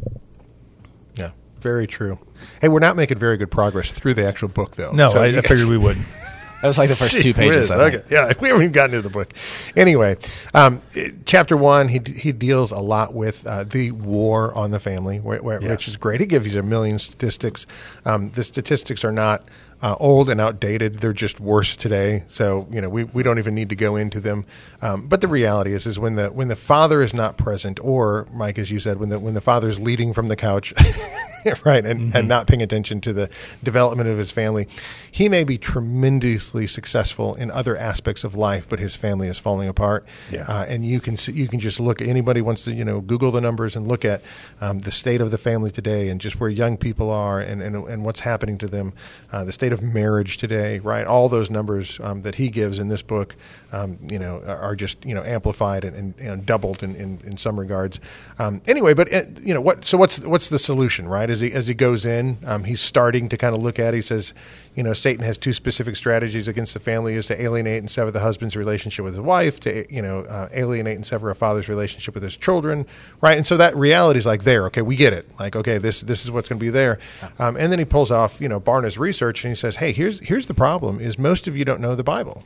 Yeah, 1.67 1.73
very 1.73 1.87
true. 1.87 2.17
Hey, 2.61 2.67
we're 2.69 2.79
not 2.79 2.95
making 2.95 3.17
very 3.17 3.37
good 3.37 3.51
progress 3.51 3.91
through 3.91 4.13
the 4.13 4.25
actual 4.27 4.47
book, 4.47 4.75
though. 4.75 4.91
No, 4.91 5.09
So 5.09 5.21
I, 5.21 5.37
I 5.37 5.41
figured 5.41 5.67
we 5.67 5.77
wouldn't. 5.77 6.05
That 6.59 6.69
was 6.69 6.79
like 6.79 6.89
the 6.89 6.95
first 6.95 7.21
two 7.21 7.35
pages. 7.35 7.69
whiz, 7.69 7.71
I. 7.71 7.85
Okay, 7.85 8.01
yeah, 8.09 8.33
we 8.41 8.47
haven't 8.47 8.63
even 8.63 8.71
gotten 8.71 8.95
into 8.95 9.07
the 9.07 9.13
book. 9.13 9.31
Anyway, 9.75 10.17
um, 10.55 10.81
it- 10.95 11.23
chapter 11.27 11.55
one, 11.55 11.87
he 11.87 11.99
he 12.15 12.31
deals 12.31 12.71
a 12.71 12.79
lot 12.79 13.13
with 13.13 13.45
uh, 13.45 13.63
the 13.63 13.91
war 13.91 14.55
on 14.55 14.71
the 14.71 14.79
family, 14.79 15.19
wh- 15.19 15.37
wh- 15.45 15.61
Yeah. 15.61 15.69
which 15.69 15.87
is 15.87 15.97
great. 15.97 16.19
He 16.19 16.25
gives 16.25 16.47
you 16.51 16.59
a 16.59 16.63
million 16.63 16.97
statistics. 16.97 17.67
Um, 18.05 18.31
the 18.31 18.43
statistics 18.43 19.03
are 19.05 19.11
not. 19.11 19.43
Uh, 19.79 19.95
old 19.99 20.27
and 20.27 20.41
outdated. 20.41 20.95
They're 21.01 21.13
just 21.13 21.39
worse 21.39 21.75
today. 21.77 22.23
So 22.27 22.67
you 22.71 22.81
know 22.81 22.89
we, 22.89 23.03
we 23.03 23.21
don't 23.21 23.37
even 23.37 23.53
need 23.53 23.69
to 23.69 23.75
go 23.75 23.95
into 23.95 24.19
them. 24.19 24.43
Um, 24.81 25.07
but 25.07 25.21
the 25.21 25.27
reality 25.27 25.71
is 25.73 25.85
is 25.85 25.99
when 25.99 26.15
the 26.15 26.29
when 26.29 26.47
the 26.47 26.55
father 26.55 27.03
is 27.03 27.13
not 27.13 27.37
present, 27.37 27.79
or 27.83 28.27
Mike, 28.33 28.57
as 28.57 28.71
you 28.71 28.79
said, 28.79 28.97
when 28.99 29.09
the 29.09 29.19
when 29.19 29.35
the 29.35 29.41
father 29.41 29.69
is 29.69 29.79
leading 29.79 30.13
from 30.13 30.29
the 30.29 30.35
couch, 30.35 30.73
right, 31.65 31.85
and, 31.85 32.15
and 32.15 32.27
not 32.27 32.47
paying 32.47 32.61
attention 32.61 33.01
to 33.01 33.13
the 33.13 33.29
development 33.63 34.09
of 34.09 34.17
his 34.17 34.31
family, 34.31 34.67
he 35.11 35.29
may 35.29 35.43
be 35.43 35.57
tremendously 35.57 36.67
successful 36.67 37.35
in 37.35 37.51
other 37.51 37.75
aspects 37.77 38.23
of 38.23 38.35
life, 38.35 38.67
but 38.69 38.79
his 38.79 38.95
family 38.95 39.27
is 39.27 39.37
falling 39.37 39.67
apart. 39.67 40.05
Yeah. 40.31 40.43
Uh, 40.43 40.65
and 40.65 40.85
you 40.85 40.99
can 40.99 41.17
see, 41.17 41.31
you 41.33 41.47
can 41.47 41.59
just 41.59 41.79
look. 41.79 42.01
Anybody 42.01 42.41
wants 42.41 42.63
to 42.65 42.73
you 42.73 42.85
know 42.85 43.01
Google 43.01 43.31
the 43.31 43.41
numbers 43.41 43.75
and 43.75 43.87
look 43.87 44.05
at 44.05 44.21
um, 44.61 44.79
the 44.79 44.91
state 44.91 45.21
of 45.21 45.31
the 45.31 45.37
family 45.37 45.71
today, 45.71 46.09
and 46.09 46.19
just 46.21 46.39
where 46.39 46.49
young 46.49 46.77
people 46.77 47.09
are, 47.09 47.39
and 47.39 47.61
and, 47.61 47.75
and 47.87 48.05
what's 48.05 48.21
happening 48.21 48.57
to 48.59 48.67
them, 48.67 48.93
uh, 49.31 49.43
the 49.43 49.51
state 49.51 49.71
of 49.73 49.81
marriage 49.81 50.37
today, 50.37 50.79
right? 50.79 51.05
All 51.05 51.29
those 51.29 51.49
numbers 51.49 51.99
um, 52.01 52.21
that 52.21 52.35
he 52.35 52.49
gives 52.49 52.79
in 52.79 52.87
this 52.87 53.01
book, 53.01 53.35
um, 53.71 53.97
you 54.09 54.19
know, 54.19 54.41
are 54.45 54.57
are 54.57 54.75
just 54.75 55.03
you 55.05 55.15
know 55.15 55.23
amplified 55.23 55.83
and, 55.83 55.95
and, 55.95 56.19
and 56.19 56.45
doubled 56.45 56.83
in, 56.83 56.95
in, 56.95 57.19
in 57.23 57.37
some 57.37 57.59
regards. 57.59 57.99
Um, 58.39 58.61
anyway, 58.67 58.93
but 58.93 59.11
uh, 59.13 59.23
you 59.41 59.53
know 59.53 59.61
what? 59.61 59.85
So 59.85 59.97
what's 59.97 60.19
what's 60.19 60.49
the 60.49 60.59
solution, 60.59 61.07
right? 61.07 61.26
As 61.29 61.41
he 61.41 61.51
as 61.51 61.67
he 61.67 61.73
goes 61.73 62.05
in, 62.05 62.37
um, 62.45 62.63
he's 62.63 62.81
starting 62.81 63.29
to 63.29 63.37
kind 63.37 63.55
of 63.55 63.61
look 63.61 63.79
at. 63.79 63.93
it. 63.93 63.97
He 63.97 64.01
says, 64.01 64.33
you 64.75 64.83
know, 64.83 64.93
Satan 64.93 65.23
has 65.25 65.37
two 65.37 65.53
specific 65.53 65.95
strategies 65.95 66.47
against 66.47 66.73
the 66.73 66.79
family: 66.79 67.15
is 67.15 67.27
to 67.27 67.41
alienate 67.41 67.79
and 67.79 67.89
sever 67.89 68.11
the 68.11 68.19
husband's 68.19 68.55
relationship 68.55 69.03
with 69.03 69.13
his 69.13 69.21
wife, 69.21 69.59
to 69.61 69.91
you 69.93 70.01
know, 70.01 70.19
uh, 70.21 70.49
alienate 70.51 70.95
and 70.95 71.05
sever 71.05 71.29
a 71.29 71.35
father's 71.35 71.67
relationship 71.67 72.13
with 72.13 72.23
his 72.23 72.37
children, 72.37 72.85
right? 73.21 73.37
And 73.37 73.45
so 73.45 73.57
that 73.57 73.75
reality 73.75 74.19
is 74.19 74.25
like 74.25 74.43
there. 74.43 74.65
Okay, 74.67 74.81
we 74.81 74.95
get 74.95 75.13
it. 75.13 75.27
Like, 75.39 75.55
okay, 75.55 75.77
this 75.77 76.01
this 76.01 76.23
is 76.23 76.31
what's 76.31 76.49
going 76.49 76.59
to 76.59 76.65
be 76.65 76.69
there. 76.69 76.99
Um, 77.39 77.57
and 77.57 77.71
then 77.71 77.79
he 77.79 77.85
pulls 77.85 78.11
off, 78.11 78.39
you 78.41 78.49
know, 78.49 78.59
Barna's 78.59 78.97
research, 78.97 79.43
and 79.43 79.51
he 79.51 79.55
says, 79.55 79.77
hey, 79.77 79.91
here's 79.91 80.19
here's 80.21 80.47
the 80.47 80.53
problem: 80.53 80.99
is 80.99 81.17
most 81.17 81.47
of 81.47 81.55
you 81.57 81.65
don't 81.65 81.81
know 81.81 81.95
the 81.95 82.03
Bible. 82.03 82.43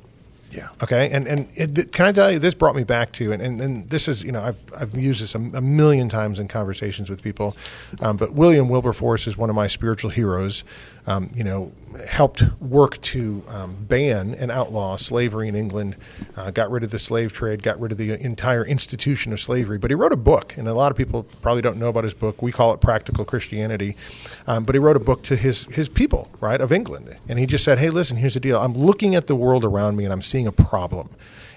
Yeah. 0.51 0.69
Okay, 0.83 1.09
and 1.11 1.27
and 1.27 1.47
it, 1.55 1.93
can 1.93 2.05
I 2.05 2.11
tell 2.11 2.29
you 2.29 2.37
this 2.37 2.53
brought 2.53 2.75
me 2.75 2.83
back 2.83 3.13
to 3.13 3.31
and, 3.31 3.41
and, 3.41 3.61
and 3.61 3.89
this 3.89 4.07
is 4.07 4.21
you 4.21 4.31
know 4.31 4.41
I've 4.41 4.61
I've 4.75 4.97
used 4.97 5.21
this 5.21 5.33
a, 5.33 5.37
a 5.37 5.61
million 5.61 6.09
times 6.09 6.39
in 6.39 6.47
conversations 6.47 7.09
with 7.09 7.23
people, 7.23 7.55
um, 8.01 8.17
but 8.17 8.33
William 8.33 8.67
Wilberforce 8.67 9.27
is 9.27 9.37
one 9.37 9.49
of 9.49 9.55
my 9.55 9.67
spiritual 9.67 10.09
heroes. 10.09 10.63
Um, 11.07 11.31
you 11.33 11.43
know, 11.43 11.71
helped 12.07 12.43
work 12.61 13.01
to 13.01 13.43
um, 13.47 13.75
ban 13.87 14.35
and 14.35 14.51
outlaw 14.51 14.97
slavery 14.97 15.47
in 15.47 15.55
England, 15.55 15.95
uh, 16.35 16.51
got 16.51 16.69
rid 16.71 16.83
of 16.83 16.91
the 16.91 16.99
slave 16.99 17.33
trade, 17.33 17.63
got 17.63 17.79
rid 17.79 17.91
of 17.91 17.97
the 17.97 18.11
entire 18.23 18.65
institution 18.65 19.33
of 19.33 19.41
slavery. 19.41 19.77
But 19.77 19.91
he 19.91 19.95
wrote 19.95 20.11
a 20.11 20.17
book, 20.17 20.55
and 20.57 20.67
a 20.67 20.73
lot 20.73 20.91
of 20.91 20.97
people 20.97 21.23
probably 21.41 21.61
don't 21.61 21.77
know 21.77 21.89
about 21.89 22.03
his 22.03 22.13
book. 22.13 22.41
We 22.41 22.51
call 22.51 22.73
it 22.73 22.81
Practical 22.81 23.25
Christianity, 23.25 23.95
um, 24.47 24.63
but 24.63 24.75
he 24.75 24.79
wrote 24.79 24.95
a 24.95 25.01
book 25.01 25.23
to 25.23 25.35
his 25.35 25.63
his 25.65 25.89
people, 25.89 26.27
right, 26.39 26.61
of 26.61 26.71
England, 26.71 27.17
and 27.27 27.39
he 27.39 27.45
just 27.45 27.63
said, 27.63 27.79
"Hey, 27.79 27.89
listen, 27.89 28.17
here's 28.17 28.35
the 28.35 28.39
deal. 28.39 28.59
I'm 28.59 28.73
looking 28.73 29.15
at 29.15 29.27
the 29.27 29.35
world 29.35 29.63
around 29.63 29.95
me, 29.97 30.03
and 30.03 30.13
I'm 30.13 30.21
seeing 30.21 30.47
a 30.47 30.51
problem." 30.51 31.09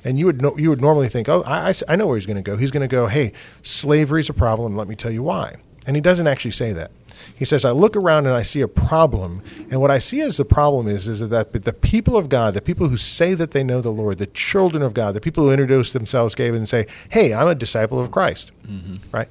And 0.07 0.19
you 0.19 0.27
would 0.27 0.43
know, 0.43 0.57
you 0.59 0.69
would 0.71 0.81
normally 0.81 1.09
think, 1.09 1.29
"Oh, 1.29 1.43
I, 1.43 1.71
I 1.71 1.75
I 1.89 1.97
know 1.97 2.07
where 2.07 2.17
he's 2.17 2.27
going 2.27 2.37
to 2.37 2.43
go. 2.43 2.57
He's 2.57 2.71
going 2.71 2.87
to 2.87 2.95
go, 2.95 3.07
hey, 3.07 3.33
slavery's 3.63 4.29
a 4.29 4.35
problem. 4.35 4.77
Let 4.77 4.89
me 4.89 4.95
tell 4.97 5.13
you 5.13 5.23
why." 5.23 5.57
And 5.87 5.97
he 5.97 6.01
doesn't 6.01 6.27
actually 6.27 6.53
say 6.53 6.73
that. 6.73 6.91
He 7.35 7.45
says, 7.45 7.65
I 7.65 7.71
look 7.71 7.97
around 7.97 8.27
and 8.27 8.35
I 8.35 8.43
see 8.43 8.61
a 8.61 8.69
problem, 8.69 9.43
and 9.71 9.81
what 9.81 9.91
I 9.91 9.99
see 9.99 10.21
as 10.21 10.37
the 10.37 10.45
problem 10.45 10.89
is, 10.89 11.09
is 11.09 11.27
that 11.29 11.53
the 11.53 11.73
people 11.73 12.17
of 12.17 12.29
God, 12.29 12.55
the 12.55 12.61
people 12.61 12.89
who 12.89 12.97
say 12.97 13.35
that 13.35 13.53
they 13.53 13.65
know 13.65 13.81
the 13.81 13.91
Lord, 13.91 14.19
the 14.19 14.27
children 14.27 14.83
of 14.83 14.95
God, 14.95 15.15
the 15.15 15.21
people 15.21 15.45
who 15.45 15.51
introduce 15.51 15.93
themselves, 15.93 16.35
Gabe, 16.35 16.55
and 16.55 16.69
say, 16.69 16.87
Hey, 17.09 17.33
I'm 17.35 17.49
a 17.49 17.55
disciple 17.55 18.01
of 18.01 18.11
Christ. 18.11 18.53
Mm-hmm. 18.67 18.97
Right? 19.13 19.29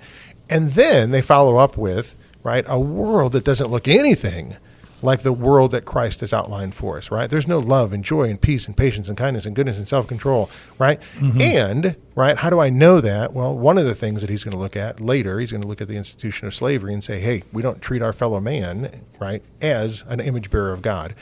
And 0.50 0.72
then 0.72 1.12
they 1.12 1.22
follow 1.22 1.58
up 1.58 1.78
with, 1.78 2.16
right, 2.44 2.66
a 2.68 2.80
world 2.80 3.32
that 3.34 3.46
doesn't 3.46 3.72
look 3.72 3.88
anything 3.88 4.58
like 5.04 5.22
the 5.22 5.34
world 5.34 5.72
that 5.72 5.86
Christ 5.86 6.22
has 6.22 6.34
outlined 6.34 6.74
for 6.74 6.98
us, 6.98 7.12
right? 7.12 7.30
There's 7.30 7.48
no 7.48 7.60
love 7.60 7.92
and 7.92 8.04
joy 8.04 8.30
and 8.30 8.40
peace 8.40 8.66
and 8.68 8.76
patience 8.76 9.10
and 9.10 9.18
kindness 9.18 9.46
and 9.46 9.56
goodness 9.56 9.78
and 9.78 9.88
self 9.88 10.08
control, 10.08 10.50
right? 10.80 11.00
Mm-hmm. 11.18 11.42
And, 11.42 11.96
right, 12.16 12.38
how 12.38 12.50
do 12.50 12.60
I 12.60 12.70
know 12.70 13.02
that? 13.02 13.34
Well, 13.34 13.56
one 13.56 13.78
of 13.78 13.86
the 13.86 13.96
things 13.96 14.22
that 14.22 14.30
he's 14.30 14.44
going 14.44 14.54
to 14.54 14.58
look 14.58 14.76
at 14.76 15.02
later, 15.02 15.40
he's 15.40 15.52
going 15.52 15.62
to 15.62 15.68
look 15.68 15.82
at 15.82 15.88
the 15.88 15.98
institution 15.98 16.48
of 16.48 16.56
slavery 16.56 16.94
and 16.94 17.04
say, 17.04 17.20
hey, 17.20 17.44
we 17.52 17.62
don't 17.62 17.82
treat 17.82 18.02
our 18.02 18.14
fellow 18.14 18.40
man, 18.40 19.04
right, 19.20 19.44
as 19.62 20.04
an 20.08 20.20
image 20.20 20.50
bearer 20.50 20.72
of 20.72 20.82
God. 20.82 21.16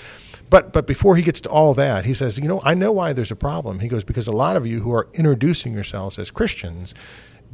But, 0.50 0.74
but 0.74 0.86
before 0.86 1.16
he 1.16 1.24
gets 1.24 1.42
to 1.42 1.50
all 1.50 1.74
that, 1.76 2.06
he 2.06 2.14
says, 2.14 2.38
you 2.38 2.48
know, 2.48 2.62
I 2.64 2.74
know 2.74 2.92
why 2.92 3.14
there's 3.14 3.32
a 3.32 3.38
problem. 3.38 3.80
He 3.80 3.88
goes, 3.88 4.04
because 4.04 4.28
a 4.28 4.34
lot 4.34 4.58
of 4.58 4.68
you 4.68 4.82
who 4.82 4.92
are 4.94 5.08
introducing 5.14 5.74
yourselves 5.74 6.20
as 6.20 6.30
Christians 6.30 6.94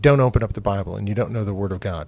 don't 0.01 0.19
open 0.19 0.43
up 0.43 0.53
the 0.53 0.61
Bible 0.61 0.95
and 0.95 1.07
you 1.07 1.15
don't 1.15 1.31
know 1.31 1.43
the 1.43 1.53
Word 1.53 1.71
of 1.71 1.79
God. 1.79 2.07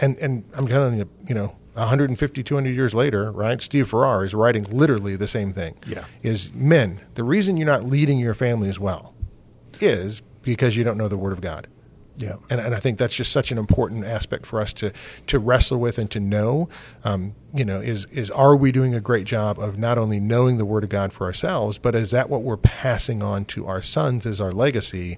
And, 0.00 0.16
and 0.18 0.44
I'm 0.54 0.66
telling 0.66 0.96
you, 0.98 1.08
you 1.28 1.34
know, 1.34 1.56
150, 1.80 2.42
200 2.42 2.70
years 2.70 2.94
later, 2.94 3.32
right? 3.32 3.60
Steve 3.60 3.88
Farrar 3.88 4.24
is 4.24 4.34
writing 4.34 4.64
literally 4.64 5.16
the 5.16 5.26
same 5.26 5.52
thing. 5.52 5.76
Yeah. 5.86 6.04
Is 6.22 6.52
men, 6.52 7.00
the 7.14 7.24
reason 7.24 7.56
you're 7.56 7.66
not 7.66 7.84
leading 7.84 8.18
your 8.18 8.34
family 8.34 8.68
as 8.68 8.78
well 8.78 9.14
is 9.80 10.22
because 10.42 10.76
you 10.76 10.84
don't 10.84 10.98
know 10.98 11.08
the 11.08 11.16
Word 11.16 11.32
of 11.32 11.40
God. 11.40 11.66
Yeah. 12.16 12.36
And, 12.50 12.60
and 12.60 12.74
I 12.74 12.80
think 12.80 12.98
that's 12.98 13.14
just 13.14 13.32
such 13.32 13.50
an 13.50 13.56
important 13.56 14.04
aspect 14.04 14.44
for 14.44 14.60
us 14.60 14.74
to, 14.74 14.92
to 15.28 15.38
wrestle 15.38 15.78
with 15.78 15.96
and 15.96 16.10
to 16.10 16.20
know. 16.20 16.68
Um, 17.02 17.34
you 17.54 17.64
know, 17.64 17.80
is 17.80 18.06
is 18.10 18.30
are 18.30 18.54
we 18.54 18.72
doing 18.72 18.94
a 18.94 19.00
great 19.00 19.24
job 19.24 19.58
of 19.58 19.78
not 19.78 19.96
only 19.96 20.20
knowing 20.20 20.58
the 20.58 20.66
Word 20.66 20.84
of 20.84 20.90
God 20.90 21.14
for 21.14 21.24
ourselves, 21.24 21.78
but 21.78 21.94
is 21.94 22.10
that 22.10 22.28
what 22.28 22.42
we're 22.42 22.58
passing 22.58 23.22
on 23.22 23.46
to 23.46 23.66
our 23.66 23.82
sons 23.82 24.26
as 24.26 24.38
our 24.38 24.52
legacy? 24.52 25.16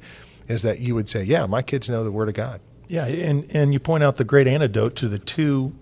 Is 0.48 0.62
that 0.62 0.78
you 0.78 0.94
would 0.94 1.08
say, 1.08 1.24
yeah, 1.24 1.46
my 1.46 1.62
kids 1.62 1.90
know 1.90 2.04
the 2.04 2.12
Word 2.12 2.28
of 2.28 2.34
God. 2.34 2.60
Yeah, 2.86 3.06
and 3.06 3.50
and 3.50 3.72
you 3.72 3.80
point 3.80 4.04
out 4.04 4.16
the 4.16 4.24
great 4.24 4.46
antidote 4.46 4.94
to 4.96 5.08
the 5.08 5.18
two 5.18 5.72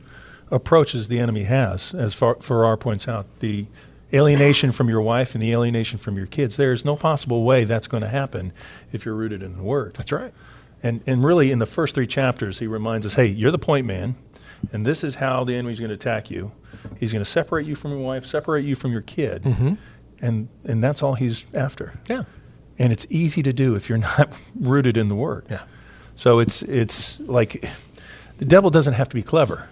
approaches 0.51 1.09
the 1.09 1.19
enemy 1.19 1.45
has, 1.45 1.95
as 1.95 2.15
far, 2.15 2.37
Farrar 2.37 2.77
points 2.77 3.07
out, 3.07 3.27
the 3.41 3.67
alienation 4.13 4.73
from 4.73 4.89
your 4.89 5.01
wife 5.01 5.35
and 5.35 5.43
the 5.43 5.53
alienation 5.53 5.99
from 5.99 6.17
your 6.17 6.27
kids. 6.27 6.57
There's 6.57 6.85
no 6.85 6.97
possible 6.97 7.45
way 7.45 7.65
that's 7.65 7.87
going 7.87 8.03
to 8.03 8.09
happen 8.09 8.53
if 8.93 9.05
you're 9.05 9.15
rooted 9.15 9.43
in 9.43 9.57
the 9.57 9.63
Word. 9.63 9.95
That's 9.97 10.13
right. 10.13 10.33
And 10.83 11.03
and 11.07 11.25
really, 11.25 11.51
in 11.51 11.59
the 11.59 11.67
first 11.67 11.95
three 11.95 12.07
chapters, 12.07 12.59
he 12.59 12.67
reminds 12.67 13.07
us, 13.07 13.15
hey, 13.15 13.27
you're 13.27 13.51
the 13.51 13.59
point 13.59 13.87
man, 13.87 14.17
and 14.73 14.87
this 14.87 15.05
is 15.05 15.17
how 15.17 15.45
the 15.45 15.55
enemy's 15.55 15.79
going 15.79 15.91
to 15.91 15.95
attack 15.95 16.31
you. 16.31 16.53
He's 16.99 17.13
going 17.13 17.25
to 17.25 17.31
separate 17.31 17.67
you 17.67 17.75
from 17.75 17.91
your 17.93 18.01
wife, 18.01 18.25
separate 18.25 18.65
you 18.65 18.75
from 18.75 18.91
your 18.93 19.03
kid, 19.03 19.43
mm-hmm. 19.43 19.75
and 20.23 20.49
and 20.65 20.83
that's 20.83 21.03
all 21.03 21.15
he's 21.15 21.45
after. 21.53 21.99
Yeah. 22.09 22.23
And 22.79 22.95
it's 22.95 23.07
easy 23.11 23.43
to 23.43 23.53
do 23.53 23.75
if 23.75 23.91
you're 23.91 23.99
not 24.19 24.33
rooted 24.59 24.97
in 24.97 25.09
the 25.09 25.15
Word. 25.15 25.47
Yeah. 25.51 25.63
So 26.17 26.39
it's 26.39 26.63
it's 26.63 27.21
like 27.21 27.65
the 28.39 28.47
devil 28.47 28.71
doesn't 28.71 28.95
have 28.95 29.09
to 29.11 29.15
be 29.15 29.23
clever, 29.23 29.69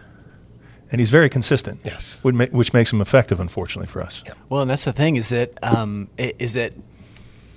and 0.90 1.00
he's 1.00 1.10
very 1.10 1.28
consistent. 1.28 1.80
Yes. 1.84 2.18
which, 2.22 2.72
makes 2.72 2.92
him 2.92 3.00
effective, 3.00 3.40
unfortunately 3.40 3.88
for 3.88 4.02
us. 4.02 4.22
Well, 4.48 4.62
and 4.62 4.70
that's 4.70 4.84
the 4.84 4.92
thing 4.92 5.16
is 5.16 5.28
that 5.30 5.58
um, 5.62 6.08
is 6.16 6.54
that 6.54 6.72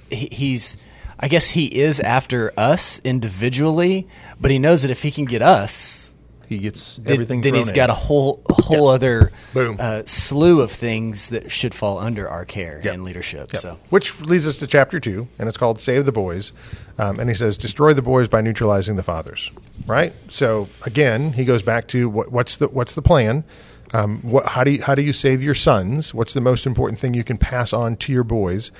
he's 0.10 0.78
I 1.22 1.28
guess 1.28 1.50
he 1.52 1.65
is 1.65 2.00
after 2.00 2.52
us 2.58 3.00
individually, 3.04 4.08
but 4.39 4.50
he 4.50 4.58
knows 4.58 4.82
that 4.82 4.89
if 4.89 5.04
he 5.04 5.12
can 5.12 5.26
get 5.26 5.44
us, 5.44 6.11
He 6.51 6.57
gets 6.57 6.97
then, 6.97 7.13
everything. 7.13 7.39
then 7.39 7.53
thrown 7.53 7.61
he's 7.61 7.71
at 7.71 7.75
got 7.75 7.89
a 7.89 7.93
whole 7.93 8.41
a 8.49 8.61
whole 8.61 8.89
other 8.89 9.31
Boom. 9.53 9.77
Uh, 9.79 10.03
slew 10.05 10.59
of 10.59 10.69
things 10.69 11.29
that 11.29 11.49
should 11.49 11.73
fall 11.73 11.97
under 11.97 12.27
our 12.27 12.43
care 12.43 12.81
Yep. 12.83 12.93
and 12.93 13.05
leadership. 13.05 13.53
Yep. 13.53 13.61
So 13.61 13.79
Which 13.89 14.19
leads 14.19 14.45
us 14.45 14.57
to 14.57 14.67
chapter 14.67 14.99
two, 14.99 15.29
and 15.39 15.47
it's 15.47 15.57
called 15.57 15.79
Save 15.79 16.05
the 16.05 16.11
Boys. 16.11 16.51
Um, 16.97 17.19
and 17.21 17.29
he 17.29 17.35
says, 17.35 17.57
Destroy 17.57 17.93
the 17.93 18.01
boys 18.01 18.27
by 18.27 18.41
neutralizing 18.41 18.97
the 18.97 19.03
fathers. 19.03 19.49
Right? 19.87 20.11
So 20.29 20.67
again, 20.85 21.31
he 21.33 21.45
goes 21.45 21.61
back 21.61 21.87
to 21.87 22.09
what, 22.09 22.33
what's, 22.33 22.57
the, 22.57 22.67
what's 22.67 22.95
the 22.95 23.01
plan? 23.01 23.45
Um, 23.93 24.19
what, 24.21 24.47
how, 24.47 24.65
do 24.65 24.71
you, 24.71 24.81
how 24.81 24.93
do 24.93 25.01
you 25.01 25.13
save 25.13 25.41
your 25.41 25.55
sons? 25.55 26.13
What's 26.13 26.33
the 26.33 26.41
most 26.41 26.65
important 26.65 26.99
thing 26.99 27.13
you 27.13 27.23
can 27.23 27.37
pass 27.37 27.71
on 27.71 27.95
to 27.95 28.11
your 28.11 28.25
boys? 28.25 28.71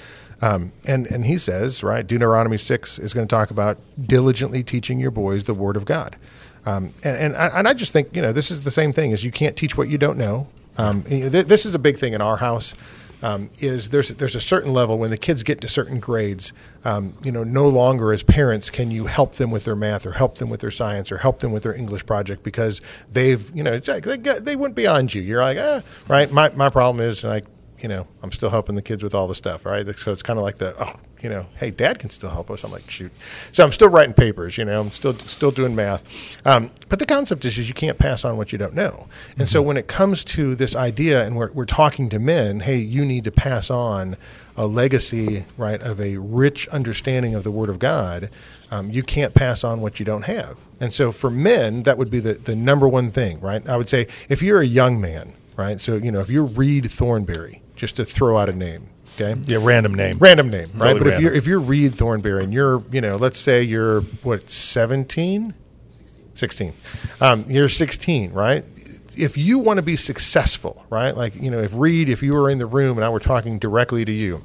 Um, 0.41 0.71
and, 0.86 1.05
and 1.07 1.25
he 1.25 1.38
says, 1.38 1.84
right, 1.84 2.05
Deuteronomy 2.05 2.57
6 2.57 2.99
is 2.99 3.13
going 3.13 3.27
to 3.27 3.34
talk 3.34 3.49
about 3.51 3.77
diligently 4.01 4.62
teaching 4.63 4.99
your 4.99 5.12
boys 5.12 5.43
the 5.45 5.53
word 5.53 5.77
of 5.77 5.86
God. 5.86 6.15
Um, 6.65 6.93
and, 7.04 7.17
and, 7.17 7.36
I, 7.36 7.47
and 7.60 7.67
I 7.67 7.74
just 7.74 7.91
think, 7.91 8.15
you 8.15 8.21
know, 8.21 8.32
this 8.32 8.52
is 8.52 8.62
the 8.62 8.71
same 8.71 8.93
thing 8.93 9.13
as 9.13 9.24
you 9.24 9.32
can't 9.32 9.56
teach 9.58 9.76
what 9.78 9.89
you 9.89 9.97
don't 9.97 10.17
know. 10.17 10.47
Um, 10.78 11.04
you 11.10 11.24
know, 11.26 11.30
th- 11.30 11.47
this 11.47 11.65
is 11.65 11.74
a 11.76 11.80
big 11.80 11.97
thing 11.97 12.13
in 12.13 12.21
our 12.21 12.38
house. 12.38 12.74
um, 13.24 13.50
is 13.60 13.89
there's 13.89 14.10
there's 14.10 14.36
a 14.36 14.41
certain 14.41 14.74
level 14.74 14.97
when 14.97 15.12
the 15.12 15.17
kids 15.17 15.43
get 15.43 15.62
to 15.62 15.67
certain 15.67 16.00
grades, 16.00 16.54
um, 16.84 17.13
you 17.24 17.32
know, 17.32 17.43
no 17.43 17.67
longer 17.67 18.13
as 18.13 18.24
parents 18.24 18.69
can 18.69 18.89
you 18.91 19.06
help 19.06 19.36
them 19.36 19.52
with 19.52 19.63
their 19.63 19.76
math 19.76 20.06
or 20.06 20.13
help 20.13 20.36
them 20.39 20.50
with 20.50 20.62
their 20.62 20.71
science 20.71 21.12
or 21.12 21.17
help 21.17 21.39
them 21.39 21.52
with 21.52 21.63
their 21.63 21.76
English 21.76 22.06
project 22.06 22.43
because 22.43 22.82
they've 23.12 23.56
you 23.56 23.63
know 23.63 23.80
they, 23.80 24.17
they 24.17 24.56
went 24.56 24.76
beyond 24.76 25.13
you. 25.13 25.21
You're 25.21 25.41
like 25.41 25.58
ah 25.60 25.82
right. 26.08 26.32
My 26.32 26.50
my 26.50 26.69
problem 26.69 27.06
is 27.06 27.24
like 27.24 27.45
you 27.80 27.88
know 27.88 28.08
I'm 28.24 28.32
still 28.32 28.50
helping 28.50 28.76
the 28.76 28.82
kids 28.82 29.04
with 29.04 29.13
all 29.13 29.28
the 29.28 29.36
stuff 29.36 29.65
right. 29.65 29.86
So 29.97 30.12
it's 30.12 30.24
kind 30.24 30.39
of 30.39 30.43
like 30.43 30.58
the 30.58 30.76
oh 30.84 30.95
you 31.21 31.29
know, 31.29 31.45
hey, 31.57 31.71
dad 31.71 31.99
can 31.99 32.10
still 32.10 32.29
help 32.29 32.49
us. 32.49 32.63
I'm 32.63 32.71
like, 32.71 32.89
shoot. 32.89 33.12
So 33.51 33.63
I'm 33.63 33.71
still 33.71 33.89
writing 33.89 34.13
papers, 34.13 34.57
you 34.57 34.65
know, 34.65 34.81
I'm 34.81 34.91
still 34.91 35.13
still 35.19 35.51
doing 35.51 35.75
math. 35.75 36.03
Um, 36.45 36.71
but 36.89 36.99
the 36.99 37.05
concept 37.05 37.45
is, 37.45 37.57
is 37.57 37.67
you 37.67 37.73
can't 37.73 37.97
pass 37.97 38.25
on 38.25 38.38
what 38.38 38.51
you 38.51 38.57
don't 38.57 38.73
know. 38.73 39.07
And 39.31 39.41
mm-hmm. 39.41 39.45
so 39.45 39.62
when 39.62 39.77
it 39.77 39.88
comes 39.88 40.23
to 40.25 40.55
this 40.55 40.75
idea, 40.75 41.25
and 41.25 41.36
we're, 41.36 41.51
we're 41.51 41.65
talking 41.65 42.10
to 42.10 42.19
men, 42.19 42.62
hey, 42.62 42.77
you 42.77 43.05
need 43.05 43.23
to 43.25 43.31
pass 43.31 43.69
on 43.69 44.17
a 44.57 44.67
legacy, 44.67 45.45
right, 45.57 45.81
of 45.81 46.01
a 46.01 46.17
rich 46.17 46.67
understanding 46.69 47.36
of 47.36 47.43
the 47.43 47.51
Word 47.51 47.69
of 47.69 47.79
God. 47.79 48.29
Um, 48.69 48.89
you 48.89 49.03
can't 49.03 49.34
pass 49.34 49.63
on 49.63 49.81
what 49.81 49.99
you 49.99 50.05
don't 50.05 50.23
have. 50.23 50.57
And 50.79 50.93
so 50.93 51.12
for 51.12 51.29
men, 51.29 51.84
that 51.84 51.97
would 51.97 52.10
be 52.10 52.19
the, 52.19 52.34
the 52.34 52.55
number 52.55 52.88
one 52.88 53.12
thing, 53.12 53.39
right? 53.39 53.67
I 53.67 53.77
would 53.77 53.89
say 53.89 54.07
if 54.29 54.41
you're 54.41 54.62
a 54.62 54.65
young 54.65 54.99
man, 54.99 55.34
right, 55.55 55.79
so, 55.79 55.95
you 55.95 56.12
know, 56.12 56.19
if 56.19 56.29
you're 56.29 56.45
Reed 56.45 56.89
Thornberry, 56.91 57.62
just 57.75 57.95
to 57.95 58.05
throw 58.05 58.38
out 58.38 58.49
a 58.49 58.53
name, 58.53 58.89
Okay. 59.15 59.39
Yeah, 59.45 59.60
random 59.62 59.93
name. 59.93 60.17
Random 60.19 60.50
name, 60.50 60.69
right? 60.74 60.93
Totally 60.93 61.00
but 61.00 61.06
random. 61.08 61.13
if 61.13 61.21
you're 61.21 61.34
if 61.34 61.45
you're 61.47 61.60
Reed 61.60 61.95
Thornberry 61.95 62.43
and 62.43 62.54
you're 62.54 62.84
you 62.91 63.02
know 63.02 63.17
let's 63.17 63.39
say 63.39 63.62
you're 63.62 64.02
what 64.24 64.50
17, 64.50 65.54
16, 66.34 66.74
um, 67.19 67.45
you're 67.47 67.69
16, 67.69 68.32
right? 68.32 68.63
If 69.15 69.38
you 69.38 69.60
want 69.60 69.78
to 69.78 69.82
be 69.82 69.95
successful, 69.97 70.86
right? 70.89 71.15
Like 71.15 71.36
you 71.36 71.52
know, 71.52 71.60
if 71.60 71.74
Reed, 71.74 72.10
if 72.10 72.24
you 72.24 72.34
were 72.34 72.50
in 72.50 72.58
the 72.58 72.65
room 72.65 72.97
and 72.97 73.06
I 73.06 73.10
were 73.10 73.19
talking 73.19 73.60
directly 73.60 74.06
to 74.06 74.12
you, 74.12 74.41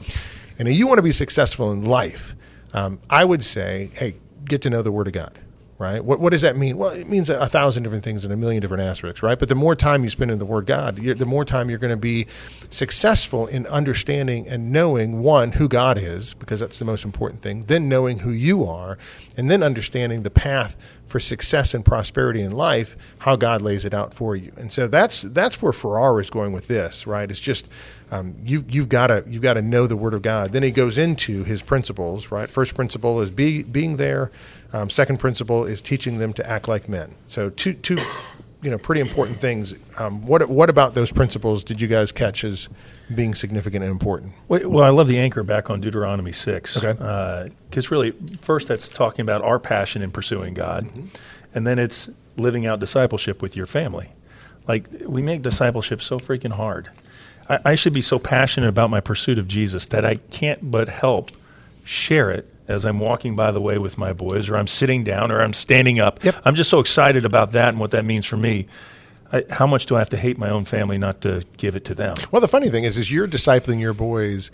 and 0.58 0.68
you 0.68 0.86
want 0.86 0.98
to 0.98 1.02
be 1.02 1.12
successful 1.12 1.70
in 1.72 1.82
life, 1.82 2.34
um, 2.74 3.00
I 3.08 3.24
would 3.24 3.44
say, 3.44 3.90
hey, 3.94 4.16
get 4.44 4.62
to 4.62 4.70
know 4.70 4.82
the 4.82 4.92
Word 4.92 5.06
of 5.06 5.12
God 5.12 5.38
right? 5.78 6.04
What, 6.04 6.20
what 6.20 6.30
does 6.30 6.42
that 6.42 6.56
mean? 6.56 6.78
Well, 6.78 6.90
it 6.90 7.08
means 7.08 7.28
a, 7.28 7.38
a, 7.38 7.48
thousand 7.48 7.82
different 7.82 8.04
things 8.04 8.24
and 8.24 8.32
a 8.32 8.36
million 8.36 8.60
different 8.60 8.82
aspects, 8.82 9.22
right? 9.22 9.38
But 9.38 9.48
the 9.48 9.54
more 9.54 9.76
time 9.76 10.04
you 10.04 10.10
spend 10.10 10.30
in 10.30 10.38
the 10.38 10.46
Word 10.46 10.66
God, 10.66 10.96
the 10.96 11.26
more 11.26 11.44
time 11.44 11.68
you're 11.68 11.78
going 11.78 11.90
to 11.90 11.96
be 11.96 12.26
successful 12.70 13.46
in 13.46 13.66
understanding 13.66 14.48
and 14.48 14.72
knowing 14.72 15.20
one 15.22 15.52
who 15.52 15.68
God 15.68 15.98
is, 15.98 16.34
because 16.34 16.60
that's 16.60 16.78
the 16.78 16.84
most 16.84 17.04
important 17.04 17.42
thing. 17.42 17.64
Then 17.64 17.88
knowing 17.88 18.20
who 18.20 18.30
you 18.30 18.64
are, 18.64 18.96
and 19.36 19.50
then 19.50 19.62
understanding 19.62 20.22
the 20.22 20.30
path 20.30 20.76
for 21.06 21.20
success 21.20 21.72
and 21.72 21.84
prosperity 21.84 22.42
in 22.42 22.50
life, 22.50 22.96
how 23.18 23.36
God 23.36 23.62
lays 23.62 23.84
it 23.84 23.94
out 23.94 24.12
for 24.12 24.34
you. 24.34 24.52
And 24.56 24.72
so 24.72 24.88
that's 24.88 25.22
that's 25.22 25.62
where 25.62 25.72
Farrar 25.72 26.20
is 26.20 26.30
going 26.30 26.52
with 26.52 26.66
this, 26.66 27.06
right? 27.06 27.30
It's 27.30 27.40
just 27.40 27.68
um, 28.10 28.34
you 28.44 28.64
you've 28.68 28.88
got 28.88 29.08
to 29.08 29.24
you've 29.28 29.42
got 29.42 29.54
to 29.54 29.62
know 29.62 29.86
the 29.86 29.96
Word 29.96 30.14
of 30.14 30.22
God. 30.22 30.52
Then 30.52 30.62
he 30.62 30.70
goes 30.70 30.98
into 30.98 31.44
his 31.44 31.62
principles, 31.62 32.30
right? 32.30 32.48
First 32.48 32.74
principle 32.74 33.20
is 33.20 33.30
be, 33.30 33.62
being 33.62 33.96
there 33.96 34.30
um, 34.72 34.90
second 34.90 35.18
principle 35.18 35.64
is 35.64 35.80
teaching 35.80 36.18
them 36.18 36.32
to 36.34 36.48
act 36.48 36.68
like 36.68 36.88
men. 36.88 37.14
So 37.26 37.50
two 37.50 37.74
two 37.74 37.98
you 38.62 38.70
know 38.70 38.78
pretty 38.78 39.00
important 39.00 39.38
things. 39.38 39.74
Um, 39.98 40.26
what 40.26 40.48
what 40.48 40.70
about 40.70 40.94
those 40.94 41.12
principles 41.12 41.64
did 41.64 41.80
you 41.80 41.88
guys 41.88 42.12
catch 42.12 42.44
as 42.44 42.68
being 43.14 43.34
significant 43.34 43.84
and 43.84 43.90
important? 43.90 44.32
Well, 44.48 44.82
I 44.82 44.90
love 44.90 45.08
the 45.08 45.18
anchor 45.18 45.42
back 45.42 45.70
on 45.70 45.80
Deuteronomy 45.80 46.32
six. 46.32 46.76
Okay, 46.76 46.92
because 47.68 47.86
uh, 47.86 47.90
really, 47.90 48.12
first 48.40 48.68
that's 48.68 48.88
talking 48.88 49.22
about 49.22 49.42
our 49.42 49.58
passion 49.58 50.02
in 50.02 50.10
pursuing 50.10 50.54
God, 50.54 50.86
mm-hmm. 50.86 51.06
and 51.54 51.66
then 51.66 51.78
it's 51.78 52.10
living 52.36 52.66
out 52.66 52.80
discipleship 52.80 53.42
with 53.42 53.56
your 53.56 53.66
family. 53.66 54.10
Like 54.66 54.88
we 55.06 55.22
make 55.22 55.42
discipleship 55.42 56.02
so 56.02 56.18
freaking 56.18 56.52
hard. 56.52 56.90
I, 57.48 57.58
I 57.64 57.74
should 57.74 57.92
be 57.92 58.02
so 58.02 58.18
passionate 58.18 58.68
about 58.68 58.90
my 58.90 59.00
pursuit 59.00 59.38
of 59.38 59.46
Jesus 59.46 59.86
that 59.86 60.04
I 60.04 60.16
can't 60.16 60.70
but 60.70 60.88
help 60.88 61.30
share 61.84 62.30
it 62.30 62.52
as 62.68 62.84
I'm 62.84 62.98
walking 62.98 63.36
by 63.36 63.52
the 63.52 63.60
way 63.60 63.78
with 63.78 63.96
my 63.98 64.12
boys, 64.12 64.48
or 64.48 64.56
I'm 64.56 64.66
sitting 64.66 65.04
down, 65.04 65.30
or 65.30 65.40
I'm 65.40 65.52
standing 65.52 66.00
up. 66.00 66.24
Yep. 66.24 66.42
I'm 66.44 66.54
just 66.54 66.70
so 66.70 66.80
excited 66.80 67.24
about 67.24 67.52
that 67.52 67.70
and 67.70 67.80
what 67.80 67.90
that 67.92 68.04
means 68.04 68.26
for 68.26 68.36
me. 68.36 68.66
I, 69.32 69.44
how 69.50 69.66
much 69.66 69.86
do 69.86 69.96
I 69.96 69.98
have 69.98 70.10
to 70.10 70.16
hate 70.16 70.38
my 70.38 70.50
own 70.50 70.64
family 70.64 70.98
not 70.98 71.20
to 71.22 71.42
give 71.56 71.76
it 71.76 71.84
to 71.86 71.94
them? 71.94 72.16
Well, 72.30 72.40
the 72.40 72.48
funny 72.48 72.70
thing 72.70 72.84
is, 72.84 72.96
is 72.96 73.10
you're 73.10 73.28
discipling 73.28 73.80
your 73.80 73.94
boys 73.94 74.50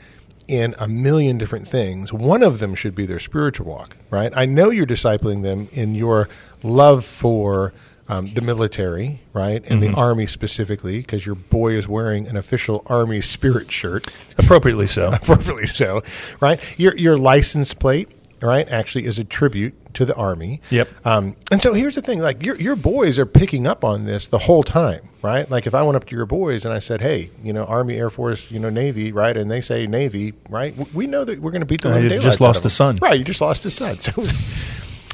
in 0.48 0.74
a 0.78 0.88
million 0.88 1.38
different 1.38 1.68
things. 1.68 2.12
One 2.12 2.42
of 2.42 2.58
them 2.58 2.74
should 2.74 2.94
be 2.94 3.06
their 3.06 3.20
spiritual 3.20 3.66
walk, 3.66 3.96
right? 4.10 4.32
I 4.34 4.46
know 4.46 4.70
you're 4.70 4.86
discipling 4.86 5.42
them 5.42 5.68
in 5.72 5.94
your 5.94 6.28
love 6.62 7.04
for 7.04 7.72
um, 8.08 8.26
the 8.26 8.40
military, 8.40 9.20
right, 9.32 9.62
and 9.68 9.80
mm-hmm. 9.80 9.92
the 9.92 9.98
army 9.98 10.26
specifically, 10.26 10.98
because 10.98 11.24
your 11.24 11.34
boy 11.34 11.74
is 11.74 11.86
wearing 11.86 12.26
an 12.26 12.36
official 12.36 12.82
army 12.86 13.20
spirit 13.20 13.70
shirt, 13.70 14.12
appropriately 14.38 14.86
so, 14.86 15.12
appropriately 15.12 15.66
so, 15.66 16.02
right? 16.40 16.60
Your 16.76 16.96
your 16.96 17.16
license 17.16 17.74
plate, 17.74 18.08
right, 18.40 18.68
actually 18.68 19.06
is 19.06 19.18
a 19.18 19.24
tribute 19.24 19.74
to 19.94 20.04
the 20.04 20.14
army. 20.14 20.60
Yep. 20.70 21.06
Um, 21.06 21.36
and 21.50 21.62
so 21.62 21.74
here's 21.74 21.94
the 21.94 22.02
thing: 22.02 22.18
like 22.18 22.44
your 22.44 22.56
your 22.56 22.76
boys 22.76 23.18
are 23.18 23.26
picking 23.26 23.66
up 23.66 23.84
on 23.84 24.04
this 24.04 24.26
the 24.26 24.40
whole 24.40 24.62
time, 24.62 25.08
right? 25.22 25.48
Like 25.50 25.66
if 25.66 25.74
I 25.74 25.82
went 25.82 25.96
up 25.96 26.04
to 26.06 26.16
your 26.16 26.26
boys 26.26 26.64
and 26.64 26.74
I 26.74 26.78
said, 26.78 27.00
"Hey, 27.00 27.30
you 27.42 27.52
know, 27.52 27.64
Army, 27.64 27.96
Air 27.96 28.10
Force, 28.10 28.50
you 28.50 28.58
know, 28.58 28.70
Navy, 28.70 29.12
right?" 29.12 29.36
and 29.36 29.50
they 29.50 29.60
say 29.60 29.86
Navy, 29.86 30.34
right? 30.48 30.74
We 30.92 31.06
know 31.06 31.24
that 31.24 31.40
we're 31.40 31.50
going 31.50 31.60
to 31.60 31.66
beat 31.66 31.82
the. 31.82 31.92
Uh, 31.94 31.98
you 31.98 32.20
just 32.20 32.40
lost 32.40 32.64
a 32.64 32.70
son, 32.70 32.98
right? 33.00 33.18
You 33.18 33.24
just 33.24 33.40
lost 33.40 33.64
a 33.64 33.70
son. 33.70 33.98
So 34.02 34.24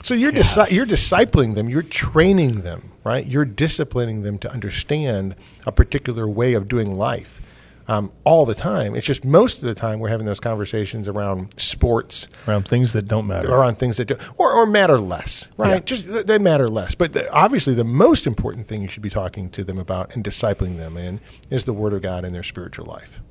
so 0.08 0.14
you're 0.14 0.32
disi- 0.32 0.70
you're 0.70 0.86
discipling 0.86 1.54
them, 1.54 1.68
you're 1.68 1.82
training 1.82 2.62
them, 2.62 2.92
right? 3.04 3.26
You're 3.26 3.44
disciplining 3.44 4.22
them 4.22 4.38
to 4.38 4.50
understand 4.50 5.36
a 5.66 5.72
particular 5.72 6.26
way 6.26 6.54
of 6.54 6.66
doing 6.66 6.94
life. 6.94 7.42
Um, 7.90 8.12
all 8.24 8.44
the 8.44 8.54
time. 8.54 8.94
It's 8.94 9.06
just 9.06 9.24
most 9.24 9.62
of 9.62 9.62
the 9.62 9.74
time 9.74 9.98
we're 9.98 10.10
having 10.10 10.26
those 10.26 10.40
conversations 10.40 11.08
around 11.08 11.54
sports, 11.58 12.28
around 12.46 12.68
things 12.68 12.92
that 12.92 13.08
don't 13.08 13.26
matter, 13.26 13.50
around 13.50 13.78
things 13.78 13.96
that 13.96 14.04
do, 14.04 14.18
or, 14.36 14.52
or 14.52 14.66
matter 14.66 15.00
less, 15.00 15.48
right? 15.56 15.76
Yeah. 15.76 15.80
Just 15.80 16.26
they 16.26 16.38
matter 16.38 16.68
less. 16.68 16.94
But 16.94 17.14
the, 17.14 17.32
obviously, 17.32 17.72
the 17.72 17.84
most 17.84 18.26
important 18.26 18.68
thing 18.68 18.82
you 18.82 18.88
should 18.88 19.02
be 19.02 19.08
talking 19.08 19.48
to 19.52 19.64
them 19.64 19.78
about 19.78 20.14
and 20.14 20.22
discipling 20.22 20.76
them 20.76 20.98
in 20.98 21.18
is 21.48 21.64
the 21.64 21.72
Word 21.72 21.94
of 21.94 22.02
God 22.02 22.26
in 22.26 22.34
their 22.34 22.42
spiritual 22.42 22.84
life. 22.84 23.22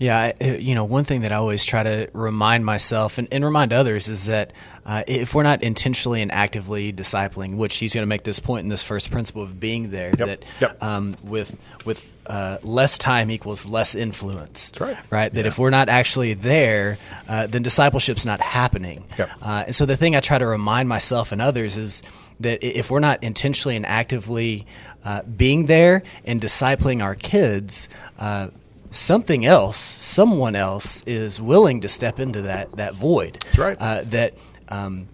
Yeah, 0.00 0.32
you 0.42 0.74
know, 0.74 0.84
one 0.84 1.04
thing 1.04 1.20
that 1.20 1.30
I 1.30 1.34
always 1.34 1.62
try 1.62 1.82
to 1.82 2.08
remind 2.14 2.64
myself 2.64 3.18
and, 3.18 3.28
and 3.30 3.44
remind 3.44 3.74
others 3.74 4.08
is 4.08 4.26
that 4.26 4.54
uh, 4.86 5.02
if 5.06 5.34
we're 5.34 5.42
not 5.42 5.62
intentionally 5.62 6.22
and 6.22 6.32
actively 6.32 6.90
discipling, 6.90 7.58
which 7.58 7.76
he's 7.76 7.92
going 7.92 8.02
to 8.02 8.08
make 8.08 8.22
this 8.22 8.40
point 8.40 8.62
in 8.62 8.70
this 8.70 8.82
first 8.82 9.10
principle 9.10 9.42
of 9.42 9.60
being 9.60 9.90
there, 9.90 10.10
yep. 10.18 10.26
that 10.26 10.44
yep. 10.58 10.82
Um, 10.82 11.18
with 11.22 11.54
with 11.84 12.06
uh, 12.26 12.56
less 12.62 12.96
time 12.96 13.30
equals 13.30 13.66
less 13.66 13.94
influence. 13.94 14.70
That's 14.70 14.80
right. 14.80 14.96
Right. 15.10 15.34
That 15.34 15.44
yeah. 15.44 15.48
if 15.48 15.58
we're 15.58 15.68
not 15.68 15.90
actually 15.90 16.32
there, 16.32 16.96
uh, 17.28 17.48
then 17.48 17.62
discipleship's 17.62 18.24
not 18.24 18.40
happening. 18.40 19.04
Yep. 19.18 19.30
Uh, 19.42 19.64
and 19.66 19.74
so 19.76 19.84
the 19.84 19.98
thing 19.98 20.16
I 20.16 20.20
try 20.20 20.38
to 20.38 20.46
remind 20.46 20.88
myself 20.88 21.30
and 21.30 21.42
others 21.42 21.76
is 21.76 22.02
that 22.40 22.64
if 22.64 22.90
we're 22.90 23.00
not 23.00 23.22
intentionally 23.22 23.76
and 23.76 23.84
actively 23.84 24.66
uh, 25.04 25.22
being 25.24 25.66
there 25.66 26.04
and 26.24 26.40
discipling 26.40 27.02
our 27.02 27.14
kids, 27.14 27.88
uh, 28.18 28.48
something 28.90 29.44
else, 29.46 29.76
someone 29.76 30.56
else 30.56 31.02
is 31.06 31.40
willing 31.40 31.80
to 31.82 31.88
step 31.88 32.20
into 32.20 32.42
that 32.42 32.76
that 32.76 32.94
void. 32.94 33.38
That's 33.44 33.58
right. 33.58 33.76
Uh, 33.80 34.02
that 34.06 34.34
um, 34.68 35.08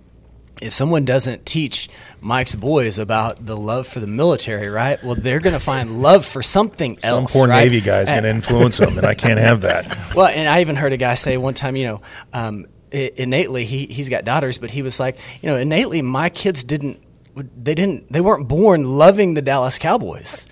if 0.60 0.72
someone 0.72 1.04
doesn't 1.04 1.44
teach 1.44 1.88
Mike's 2.20 2.54
boys 2.54 2.98
about 2.98 3.44
the 3.44 3.56
love 3.56 3.86
for 3.86 4.00
the 4.00 4.06
military, 4.06 4.68
right? 4.68 5.02
Well, 5.04 5.14
they're 5.14 5.40
going 5.40 5.52
to 5.52 5.60
find 5.60 6.00
love 6.02 6.24
for 6.24 6.42
something 6.42 6.98
else. 7.02 7.32
Some 7.32 7.40
poor 7.40 7.48
right? 7.48 7.64
Navy 7.64 7.80
guy 7.80 8.00
is 8.00 8.08
going 8.08 8.22
to 8.22 8.30
influence 8.30 8.78
them, 8.78 8.96
and 8.96 9.06
I 9.06 9.14
can't 9.14 9.38
have 9.38 9.62
that. 9.62 9.96
Well, 10.16 10.28
and 10.28 10.48
I 10.48 10.62
even 10.62 10.76
heard 10.76 10.94
a 10.94 10.96
guy 10.96 11.14
say 11.14 11.36
one 11.36 11.54
time, 11.54 11.76
you 11.76 11.86
know. 11.86 12.00
Um, 12.32 12.66
innately 12.92 13.64
he 13.66 13.86
he's 13.86 14.08
got 14.08 14.24
daughters 14.24 14.58
but 14.58 14.70
he 14.70 14.80
was 14.80 15.00
like 15.00 15.18
you 15.42 15.50
know 15.50 15.56
innately 15.56 16.00
my 16.02 16.28
kids 16.30 16.62
didn't 16.62 17.02
they 17.34 17.74
didn't 17.74 18.10
they 18.10 18.20
weren't 18.20 18.46
born 18.48 18.84
loving 18.84 19.34
the 19.34 19.42
Dallas 19.42 19.76
Cowboys 19.76 20.46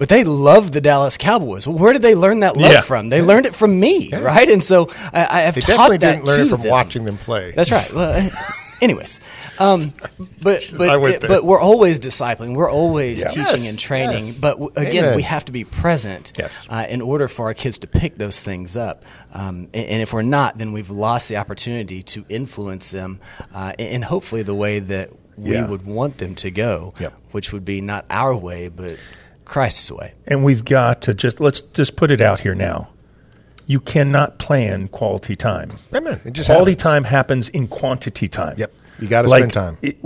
but 0.00 0.08
they 0.08 0.24
love 0.24 0.72
the 0.72 0.80
Dallas 0.80 1.18
Cowboys. 1.18 1.66
Well, 1.66 1.76
where 1.76 1.92
did 1.92 2.00
they 2.00 2.14
learn 2.14 2.40
that 2.40 2.56
love 2.56 2.72
yeah. 2.72 2.80
from? 2.80 3.10
They 3.10 3.20
learned 3.20 3.44
it 3.44 3.54
from 3.54 3.78
me, 3.78 4.08
yeah. 4.08 4.20
right? 4.20 4.48
And 4.48 4.64
so 4.64 4.88
I, 5.12 5.40
I 5.40 5.40
have 5.42 5.56
they 5.56 5.60
taught 5.60 5.90
that 5.90 6.00
didn't 6.00 6.24
learn 6.24 6.40
it 6.40 6.48
from 6.48 6.62
them. 6.62 6.70
watching 6.70 7.04
them 7.04 7.18
play. 7.18 7.52
That's 7.52 7.70
right. 7.70 7.92
Well, 7.92 8.30
anyways, 8.80 9.20
um, 9.58 9.92
but 10.40 10.66
but 10.78 11.20
but 11.20 11.44
we're 11.44 11.60
always 11.60 12.00
discipling. 12.00 12.54
We're 12.54 12.70
always 12.70 13.18
yeah. 13.18 13.26
teaching 13.26 13.64
yes. 13.64 13.68
and 13.68 13.78
training. 13.78 14.28
Yes. 14.28 14.38
But 14.38 14.52
w- 14.52 14.72
again, 14.74 15.04
Amen. 15.04 15.16
we 15.16 15.22
have 15.24 15.44
to 15.44 15.52
be 15.52 15.64
present 15.64 16.32
yes. 16.38 16.66
uh, 16.70 16.86
in 16.88 17.02
order 17.02 17.28
for 17.28 17.48
our 17.48 17.54
kids 17.54 17.78
to 17.80 17.86
pick 17.86 18.16
those 18.16 18.42
things 18.42 18.78
up. 18.78 19.04
Um, 19.34 19.68
and, 19.74 19.84
and, 19.84 20.00
if 20.00 20.14
we're 20.14 20.22
not, 20.22 20.56
then 20.56 20.72
we've 20.72 20.88
lost 20.88 21.28
the 21.28 21.36
opportunity 21.36 22.02
to 22.04 22.24
influence 22.30 22.90
them, 22.90 23.20
uh, 23.52 23.74
and 23.78 24.02
hopefully 24.02 24.44
the 24.44 24.54
way 24.54 24.78
that 24.78 25.10
we 25.36 25.62
would 25.62 25.84
want 25.84 26.16
them 26.16 26.34
to 26.36 26.50
go, 26.50 26.94
yep. 26.98 27.12
which 27.32 27.52
would 27.52 27.66
be 27.66 27.82
not 27.82 28.06
our 28.08 28.34
way, 28.34 28.68
but 28.68 28.98
Christ's 29.50 29.90
way. 29.90 30.14
And 30.28 30.44
we've 30.44 30.64
got 30.64 31.02
to 31.02 31.12
just 31.12 31.40
let's 31.40 31.60
just 31.60 31.96
put 31.96 32.12
it 32.12 32.20
out 32.20 32.38
here 32.38 32.54
now. 32.54 32.90
You 33.66 33.80
cannot 33.80 34.38
plan 34.38 34.86
quality 34.86 35.34
time. 35.34 35.72
Amen. 35.92 36.20
It 36.24 36.34
just 36.34 36.46
quality 36.46 36.70
happens. 36.70 36.82
time 36.82 37.04
happens 37.04 37.48
in 37.48 37.66
quantity 37.66 38.28
time. 38.28 38.54
Yep. 38.58 38.72
You 39.00 39.08
got 39.08 39.22
to 39.22 39.28
like, 39.28 39.40
spend 39.40 39.52
time. 39.52 39.78
It, 39.82 39.96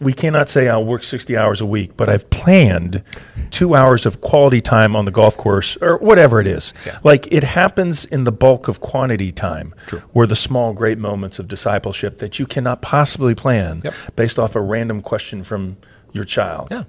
we 0.00 0.14
cannot 0.14 0.48
say 0.48 0.70
I'll 0.70 0.86
work 0.86 1.02
60 1.02 1.36
hours 1.36 1.60
a 1.60 1.66
week, 1.66 1.98
but 1.98 2.08
I've 2.08 2.30
planned 2.30 3.02
two 3.50 3.74
hours 3.74 4.06
of 4.06 4.22
quality 4.22 4.62
time 4.62 4.96
on 4.96 5.04
the 5.04 5.10
golf 5.10 5.36
course 5.36 5.76
or 5.82 5.98
whatever 5.98 6.40
it 6.40 6.46
is. 6.46 6.72
Yeah. 6.86 6.98
Like 7.04 7.30
it 7.30 7.44
happens 7.44 8.06
in 8.06 8.24
the 8.24 8.32
bulk 8.32 8.68
of 8.68 8.80
quantity 8.80 9.30
time, 9.30 9.74
True. 9.86 10.00
where 10.14 10.26
the 10.26 10.36
small, 10.36 10.72
great 10.72 10.96
moments 10.96 11.38
of 11.38 11.46
discipleship 11.46 12.20
that 12.20 12.38
you 12.38 12.46
cannot 12.46 12.80
possibly 12.80 13.34
plan 13.34 13.82
Yep. 13.84 13.94
based 14.16 14.38
off 14.38 14.56
a 14.56 14.62
random 14.62 15.02
question 15.02 15.44
from 15.44 15.76
your 16.12 16.24
child. 16.24 16.68
Yeah. 16.70 16.84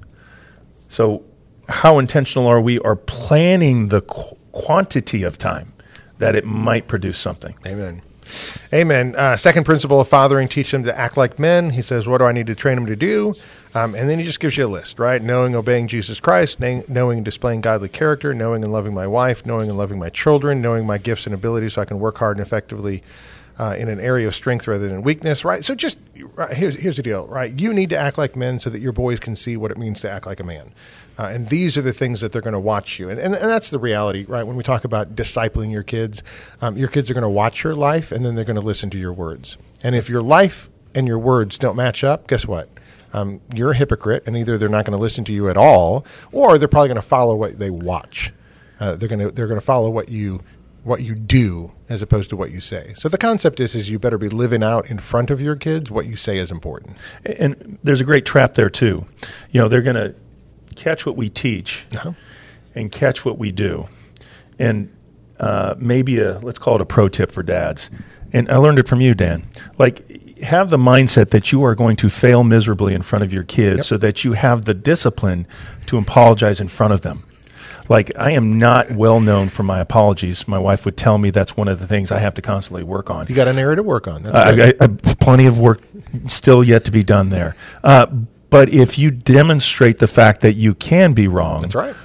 So, 0.87 1.25
how 1.69 1.99
intentional 1.99 2.47
are 2.47 2.61
we? 2.61 2.79
Are 2.79 2.95
planning 2.95 3.89
the 3.89 4.01
qu- 4.01 4.37
quantity 4.51 5.23
of 5.23 5.37
time 5.37 5.73
that 6.19 6.35
it 6.35 6.45
might 6.45 6.87
produce 6.87 7.17
something? 7.17 7.55
Amen. 7.65 8.01
Amen. 8.73 9.15
Uh, 9.15 9.37
second 9.37 9.65
principle 9.65 10.01
of 10.01 10.07
fathering: 10.07 10.47
teach 10.47 10.71
them 10.71 10.83
to 10.83 10.97
act 10.97 11.17
like 11.17 11.37
men. 11.37 11.71
He 11.71 11.81
says, 11.81 12.07
"What 12.07 12.19
do 12.19 12.25
I 12.25 12.31
need 12.31 12.47
to 12.47 12.55
train 12.55 12.75
them 12.75 12.85
to 12.87 12.95
do?" 12.95 13.35
Um, 13.75 13.93
and 13.93 14.09
then 14.09 14.19
he 14.19 14.25
just 14.25 14.39
gives 14.39 14.57
you 14.57 14.65
a 14.65 14.67
list, 14.67 14.99
right? 14.99 15.21
Knowing, 15.21 15.53
obeying 15.53 15.87
Jesus 15.87 16.19
Christ, 16.19 16.59
na- 16.59 16.81
knowing 16.87 17.19
and 17.19 17.25
displaying 17.25 17.61
godly 17.61 17.89
character, 17.89 18.33
knowing 18.33 18.63
and 18.63 18.71
loving 18.71 18.93
my 18.93 19.05
wife, 19.05 19.45
knowing 19.45 19.69
and 19.69 19.77
loving 19.77 19.99
my 19.99 20.09
children, 20.09 20.61
knowing 20.61 20.85
my 20.85 20.97
gifts 20.97 21.25
and 21.25 21.35
abilities, 21.35 21.73
so 21.73 21.81
I 21.81 21.85
can 21.85 21.99
work 21.99 22.17
hard 22.17 22.37
and 22.37 22.45
effectively 22.45 23.03
uh, 23.57 23.75
in 23.77 23.89
an 23.89 23.99
area 23.99 24.27
of 24.27 24.35
strength 24.35 24.67
rather 24.67 24.87
than 24.87 25.01
weakness, 25.01 25.45
right? 25.45 25.63
So 25.63 25.75
just 25.75 25.97
right, 26.33 26.53
here's 26.53 26.75
here's 26.75 26.97
the 26.97 27.03
deal, 27.03 27.25
right? 27.27 27.57
You 27.57 27.73
need 27.73 27.89
to 27.91 27.97
act 27.97 28.17
like 28.17 28.35
men 28.35 28.59
so 28.59 28.69
that 28.69 28.79
your 28.79 28.91
boys 28.91 29.19
can 29.19 29.35
see 29.35 29.57
what 29.57 29.71
it 29.71 29.77
means 29.77 29.99
to 30.01 30.11
act 30.11 30.25
like 30.25 30.39
a 30.39 30.43
man. 30.43 30.73
Uh, 31.17 31.27
and 31.27 31.47
these 31.47 31.77
are 31.77 31.81
the 31.81 31.93
things 31.93 32.21
that 32.21 32.31
they're 32.31 32.41
going 32.41 32.53
to 32.53 32.59
watch 32.59 32.99
you. 32.99 33.09
And, 33.09 33.19
and, 33.19 33.35
and 33.35 33.49
that's 33.49 33.69
the 33.69 33.79
reality, 33.79 34.25
right? 34.25 34.43
When 34.43 34.55
we 34.55 34.63
talk 34.63 34.83
about 34.83 35.15
discipling 35.15 35.71
your 35.71 35.83
kids, 35.83 36.23
um, 36.61 36.77
your 36.77 36.89
kids 36.89 37.09
are 37.09 37.13
going 37.13 37.21
to 37.23 37.29
watch 37.29 37.63
your 37.63 37.75
life 37.75 38.11
and 38.11 38.25
then 38.25 38.35
they're 38.35 38.45
going 38.45 38.59
to 38.59 38.61
listen 38.61 38.89
to 38.91 38.97
your 38.97 39.13
words. 39.13 39.57
And 39.81 39.95
if 39.95 40.09
your 40.09 40.21
life 40.21 40.69
and 40.93 41.07
your 41.07 41.19
words 41.19 41.57
don't 41.57 41.75
match 41.75 42.03
up, 42.03 42.27
guess 42.27 42.45
what? 42.45 42.69
Um, 43.13 43.39
you're 43.53 43.71
a 43.71 43.75
hypocrite, 43.75 44.23
and 44.25 44.35
either 44.35 44.57
they're 44.57 44.67
not 44.67 44.83
going 44.83 44.97
to 44.97 45.01
listen 45.01 45.23
to 45.25 45.31
you 45.31 45.47
at 45.47 45.55
all, 45.55 46.05
or 46.33 46.57
they're 46.57 46.67
probably 46.67 46.89
going 46.89 46.95
to 46.97 47.01
follow 47.01 47.33
what 47.33 47.59
they 47.59 47.69
watch. 47.69 48.33
Uh, 48.77 48.95
they're 48.95 49.07
going 49.07 49.19
to 49.19 49.31
they're 49.31 49.47
going 49.47 49.59
to 49.59 49.65
follow 49.65 49.89
what 49.89 50.09
you 50.09 50.41
what 50.83 51.01
you 51.01 51.15
do 51.15 51.71
as 51.87 52.01
opposed 52.01 52.29
to 52.29 52.35
what 52.35 52.51
you 52.51 52.59
say. 52.59 52.93
So 52.97 53.07
the 53.07 53.17
concept 53.17 53.61
is 53.61 53.73
is 53.73 53.89
you 53.89 53.99
better 53.99 54.17
be 54.17 54.27
living 54.27 54.63
out 54.63 54.89
in 54.89 54.99
front 54.99 55.31
of 55.31 55.39
your 55.39 55.55
kids 55.55 55.89
what 55.89 56.07
you 56.07 56.17
say 56.17 56.37
is 56.37 56.51
important. 56.51 56.97
And 57.25 57.77
there's 57.83 58.01
a 58.01 58.03
great 58.03 58.25
trap 58.25 58.55
there 58.55 58.69
too. 58.69 59.05
You 59.49 59.61
know, 59.61 59.69
they're 59.69 59.81
going 59.81 59.95
to 59.95 60.13
catch 60.75 61.05
what 61.05 61.15
we 61.15 61.29
teach 61.29 61.85
Uh-huh. 61.95 62.13
and 62.73 62.91
catch 62.91 63.25
what 63.25 63.37
we 63.37 63.51
do. 63.51 63.87
And 64.59 64.89
uh, 65.39 65.75
maybe 65.77 66.19
a 66.19 66.39
let's 66.39 66.59
call 66.59 66.75
it 66.75 66.81
a 66.81 66.85
pro 66.85 67.09
tip 67.09 67.31
for 67.31 67.43
dads. 67.43 67.89
And 68.33 68.49
I 68.51 68.57
learned 68.57 68.79
it 68.79 68.87
from 68.87 69.01
you, 69.01 69.13
Dan. 69.13 69.47
Like 69.77 70.37
have 70.39 70.69
the 70.69 70.77
mindset 70.77 71.29
that 71.29 71.51
you 71.51 71.63
are 71.63 71.75
going 71.75 71.95
to 71.97 72.09
fail 72.09 72.43
miserably 72.43 72.93
in 72.93 73.01
front 73.01 73.23
of 73.23 73.31
your 73.33 73.43
kids 73.43 73.77
Yep. 73.77 73.85
so 73.85 73.97
that 73.97 74.23
you 74.25 74.33
have 74.33 74.65
the 74.65 74.73
discipline 74.73 75.47
to 75.87 75.97
apologize 75.97 76.59
in 76.59 76.67
front 76.67 76.93
of 76.93 77.01
them. 77.01 77.23
Like 77.87 78.11
I 78.17 78.31
am 78.31 78.57
not 78.57 78.91
well 78.91 79.19
known 79.19 79.49
for 79.49 79.63
my 79.63 79.79
apologies. 79.79 80.47
My 80.47 80.57
wife 80.57 80.85
would 80.85 80.97
tell 80.97 81.17
me 81.17 81.29
that's 81.29 81.55
one 81.55 81.67
of 81.67 81.79
the 81.79 81.87
things 81.87 82.11
I 82.11 82.19
have 82.19 82.33
to 82.33 82.41
constantly 82.41 82.83
work 82.83 83.09
on. 83.09 83.27
You 83.27 83.35
got 83.35 83.47
an 83.47 83.59
area 83.59 83.75
to 83.77 83.83
work 83.83 84.07
on. 84.07 84.23
That's 84.23 84.35
I. 84.35 84.67
I, 84.69 84.73
I, 84.81 84.87
plenty 84.87 85.45
of 85.45 85.59
work 85.59 85.81
still 86.27 86.63
yet 86.63 86.83
to 86.85 86.91
be 86.91 87.03
done 87.03 87.29
there. 87.29 87.55
Uh, 87.83 88.07
but 88.55 88.69
if 88.69 88.97
you 88.97 89.11
demonstrate 89.11 89.99
the 89.99 90.07
fact 90.07 90.39
that 90.39 90.53
you 90.53 90.73
can 90.73 91.11
be 91.11 91.27
wrong, 91.27 91.61
That's 91.61 91.75
right. 91.75 91.95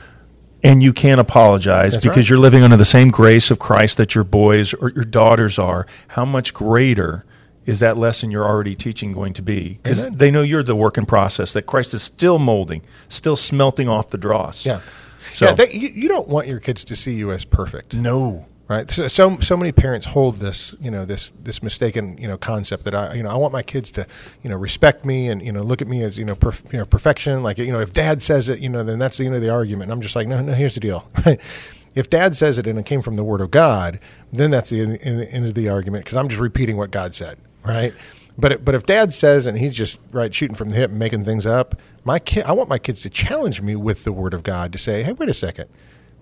and 0.64 0.82
you 0.82 0.92
can 0.92 1.20
apologize 1.20 1.92
That's 1.92 2.02
because 2.02 2.16
right. 2.16 2.28
you're 2.30 2.40
living 2.40 2.64
under 2.64 2.76
the 2.76 2.84
same 2.84 3.08
grace 3.10 3.52
of 3.52 3.60
Christ 3.60 3.98
that 3.98 4.16
your 4.16 4.24
boys 4.24 4.74
or 4.74 4.90
your 4.90 5.04
daughters 5.04 5.60
are, 5.60 5.86
how 6.08 6.24
much 6.24 6.52
greater 6.52 7.24
is 7.66 7.78
that 7.78 7.96
lesson 7.96 8.32
you're 8.32 8.44
already 8.44 8.74
teaching 8.74 9.12
going 9.12 9.32
to 9.34 9.42
be? 9.42 9.78
Because 9.80 10.10
they 10.10 10.28
know 10.28 10.42
you're 10.42 10.64
the 10.64 10.74
work 10.74 10.98
in 10.98 11.06
process, 11.06 11.52
that 11.52 11.66
Christ 11.66 11.94
is 11.94 12.02
still 12.02 12.40
molding, 12.40 12.82
still 13.08 13.36
smelting 13.36 13.88
off 13.88 14.10
the 14.10 14.18
dross. 14.18 14.66
Yeah. 14.66 14.80
So, 15.34 15.44
yeah, 15.44 15.54
they, 15.54 15.72
you, 15.72 15.90
you 15.90 16.08
don't 16.08 16.26
want 16.26 16.48
your 16.48 16.58
kids 16.58 16.82
to 16.86 16.96
see 16.96 17.12
you 17.12 17.30
as 17.30 17.44
perfect. 17.44 17.94
no. 17.94 18.46
Right? 18.70 18.88
So, 18.88 19.08
so 19.08 19.38
so 19.40 19.56
many 19.56 19.72
parents 19.72 20.06
hold 20.06 20.36
this 20.36 20.76
you 20.80 20.90
know 20.92 21.04
this 21.04 21.32
this 21.42 21.60
mistaken 21.62 22.16
you 22.18 22.28
know 22.28 22.38
concept 22.38 22.84
that 22.84 22.94
i 22.94 23.14
you 23.14 23.22
know 23.22 23.28
i 23.28 23.34
want 23.34 23.52
my 23.52 23.64
kids 23.64 23.90
to 23.90 24.06
you 24.42 24.48
know 24.48 24.56
respect 24.56 25.04
me 25.04 25.28
and 25.28 25.42
you 25.42 25.52
know 25.52 25.62
look 25.62 25.82
at 25.82 25.88
me 25.88 26.02
as 26.04 26.16
you 26.16 26.24
know 26.24 26.36
perf- 26.36 26.72
you 26.72 26.78
know 26.78 26.86
perfection. 26.86 27.42
Like 27.42 27.58
you 27.58 27.72
know 27.72 27.80
if 27.80 27.92
dad 27.92 28.22
says 28.22 28.48
it 28.48 28.60
you 28.60 28.68
know 28.68 28.84
then 28.84 28.98
that's 29.00 29.18
the 29.18 29.26
end 29.26 29.34
of 29.34 29.42
the 29.42 29.50
argument. 29.50 29.84
And 29.84 29.92
i'm 29.92 30.00
just 30.00 30.14
like 30.14 30.28
no 30.28 30.40
no 30.40 30.52
here's 30.52 30.74
the 30.74 30.80
deal 30.80 31.10
if 31.94 32.08
dad 32.08 32.36
says 32.36 32.58
it 32.58 32.66
and 32.68 32.78
it 32.78 32.86
came 32.86 33.02
from 33.02 33.16
the 33.16 33.24
word 33.24 33.40
of 33.40 33.50
god 33.50 33.98
then 34.32 34.50
that's 34.50 34.70
the 34.70 34.80
end, 34.80 34.98
end 35.02 35.28
end 35.30 35.46
of 35.46 35.54
the 35.54 35.68
argument 35.68 36.04
because 36.04 36.16
i'm 36.16 36.28
just 36.28 36.40
repeating 36.40 36.76
what 36.76 36.90
god 36.90 37.14
said 37.14 37.36
right? 37.64 37.92
But 38.38 38.52
it, 38.52 38.64
but 38.64 38.74
if 38.74 38.86
dad 38.86 39.12
says 39.12 39.46
and 39.46 39.58
he's 39.58 39.74
just 39.74 39.98
right 40.12 40.32
shooting 40.32 40.54
from 40.54 40.70
the 40.70 40.76
hip 40.76 40.90
and 40.90 40.98
making 40.98 41.24
things 41.24 41.44
up 41.44 41.80
my 42.04 42.18
kid 42.18 42.44
i 42.44 42.52
want 42.52 42.68
my 42.68 42.78
kids 42.78 43.02
to 43.02 43.10
challenge 43.10 43.60
me 43.60 43.74
with 43.74 44.04
the 44.04 44.12
word 44.12 44.32
of 44.32 44.42
god 44.42 44.72
to 44.72 44.78
say 44.78 45.02
hey 45.02 45.12
wait 45.12 45.28
a 45.28 45.34
second 45.34 45.68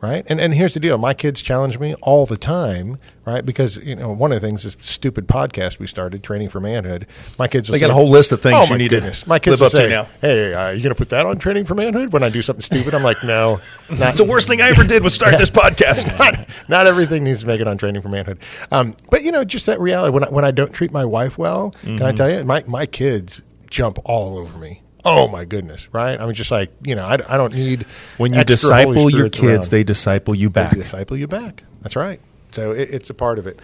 right? 0.01 0.25
And 0.29 0.41
and 0.41 0.55
here's 0.55 0.75
the 0.75 0.81
deal: 0.81 0.99
my 0.99 1.15
kids 1.15 1.43
challenge 1.43 1.79
me 1.79 1.95
all 2.03 2.27
the 2.27 2.37
time, 2.37 2.99
right? 3.25 3.45
Because 3.45 3.77
you 3.79 3.97
know 3.97 4.11
one 4.13 4.33
of 4.33 4.41
the 4.41 4.47
things 4.47 4.63
this 4.63 4.77
stupid 4.83 5.27
podcast 5.27 5.79
we 5.79 5.87
started, 5.87 6.23
training 6.23 6.49
for 6.51 6.61
manhood. 6.61 7.07
My 7.39 7.49
kids 7.49 7.69
will 7.69 7.75
They 7.75 7.79
say, 7.79 7.87
got 7.87 7.91
a 7.91 7.95
whole 7.95 8.09
list 8.09 8.33
of 8.33 8.41
things 8.41 8.57
oh, 8.59 8.65
you 8.73 8.79
need 8.79 8.91
to. 8.91 9.25
My 9.27 9.39
kids 9.39 9.61
live 9.61 9.67
up 9.67 9.71
to 9.73 9.77
say, 9.77 9.89
now. 9.89 10.09
Hey, 10.21 10.55
uh, 10.55 10.71
you 10.71 10.83
going 10.83 10.95
to 10.95 10.99
put 10.99 11.11
that 11.11 11.27
on 11.27 11.39
training 11.39 11.65
for 11.65 11.75
manhood 11.75 12.13
when 12.13 12.23
I 12.23 12.29
do 12.29 12.43
something 12.43 12.63
stupid? 12.63 12.95
I'm 12.95 13.03
like, 13.03 13.23
no, 13.25 13.61
It's 13.91 14.19
the 14.19 14.25
worst 14.25 14.49
thing 14.49 14.61
I 14.61 14.69
ever 14.71 14.85
did 14.85 15.03
was 15.03 15.15
start 15.15 15.37
this 15.39 15.51
podcast. 15.51 16.07
not, 16.19 16.49
not 16.69 16.87
everything 16.87 17.25
needs 17.25 17.41
to 17.41 17.47
make 17.47 17.61
it 17.61 17.67
on 17.69 17.77
training 17.79 18.03
for 18.03 18.09
manhood. 18.09 18.39
Um, 18.71 18.97
but 19.11 19.23
you 19.23 19.33
know, 19.33 19.45
just 19.45 19.67
that 19.67 19.81
reality. 19.81 20.13
When 20.13 20.25
I, 20.25 20.29
when 20.29 20.45
I 20.45 20.51
don't 20.51 20.73
treat 20.73 20.93
my 20.93 21.05
wife 21.05 21.39
well, 21.39 21.71
can 21.71 21.97
Mm-hmm. 21.99 22.05
I 22.07 22.13
tell 22.13 22.31
you, 22.31 22.45
my 22.45 22.63
my 22.67 22.87
kids 22.87 23.43
jump 23.71 23.99
all 24.05 24.39
over 24.39 24.59
me. 24.59 24.83
Oh 25.05 25.29
my 25.29 25.45
goodness! 25.45 25.93
Right? 25.93 26.21
I'm 26.21 26.33
just 26.35 26.51
like 26.51 26.71
you 26.83 26.95
know, 26.95 27.05
I, 27.05 27.19
I 27.29 27.37
don't 27.37 27.55
need 27.55 27.87
When 28.17 28.33
you 28.33 28.41
extra 28.41 28.69
Holy 28.69 28.85
disciple 28.85 29.11
your 29.11 29.31
kids, 29.31 29.67
around. 29.67 29.71
they 29.71 29.85
disciple 29.85 30.35
you 30.35 30.51
back. 30.51 30.73
They 30.73 30.83
disciple 30.83 31.17
you 31.17 31.27
back. 31.27 31.63
That's 31.83 31.97
right. 31.97 32.21
So 32.53 32.73
it, 32.73 32.91
it's 32.91 33.11
a 33.11 33.15
part 33.15 33.39
of 33.39 33.47
it. 33.47 33.61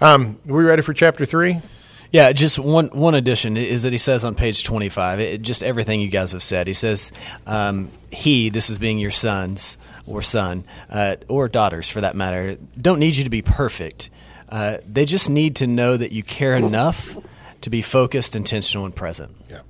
Um, 0.00 0.38
we 0.44 0.64
ready 0.64 0.82
for 0.82 0.94
chapter 0.94 1.24
three? 1.24 1.60
Yeah, 2.10 2.32
just 2.32 2.58
one 2.58 2.86
one 2.88 3.14
addition 3.14 3.56
is 3.58 3.82
that 3.82 3.92
he 3.92 3.98
says 3.98 4.24
on 4.24 4.34
page 4.34 4.64
twenty 4.64 4.88
five, 4.88 5.20
it, 5.20 5.42
just 5.42 5.62
everything 5.62 6.00
you 6.00 6.08
guys 6.08 6.32
have 6.32 6.42
said. 6.42 6.66
He 6.66 6.72
says, 6.72 7.12
um, 7.46 7.90
"He, 8.10 8.48
this 8.48 8.70
is 8.70 8.78
being 8.78 8.98
your 8.98 9.10
sons 9.10 9.76
or 10.06 10.22
son 10.22 10.64
uh, 10.88 11.16
or 11.28 11.48
daughters 11.48 11.90
for 11.90 12.00
that 12.00 12.16
matter, 12.16 12.56
don't 12.80 12.98
need 12.98 13.16
you 13.16 13.24
to 13.24 13.30
be 13.30 13.42
perfect. 13.42 14.08
Uh, 14.48 14.78
they 14.90 15.04
just 15.04 15.28
need 15.28 15.56
to 15.56 15.66
know 15.66 15.98
that 15.98 16.12
you 16.12 16.22
care 16.22 16.56
enough 16.56 17.14
to 17.60 17.68
be 17.68 17.82
focused, 17.82 18.34
intentional, 18.34 18.86
and 18.86 18.96
present." 18.96 19.36
Yeah. 19.50 19.60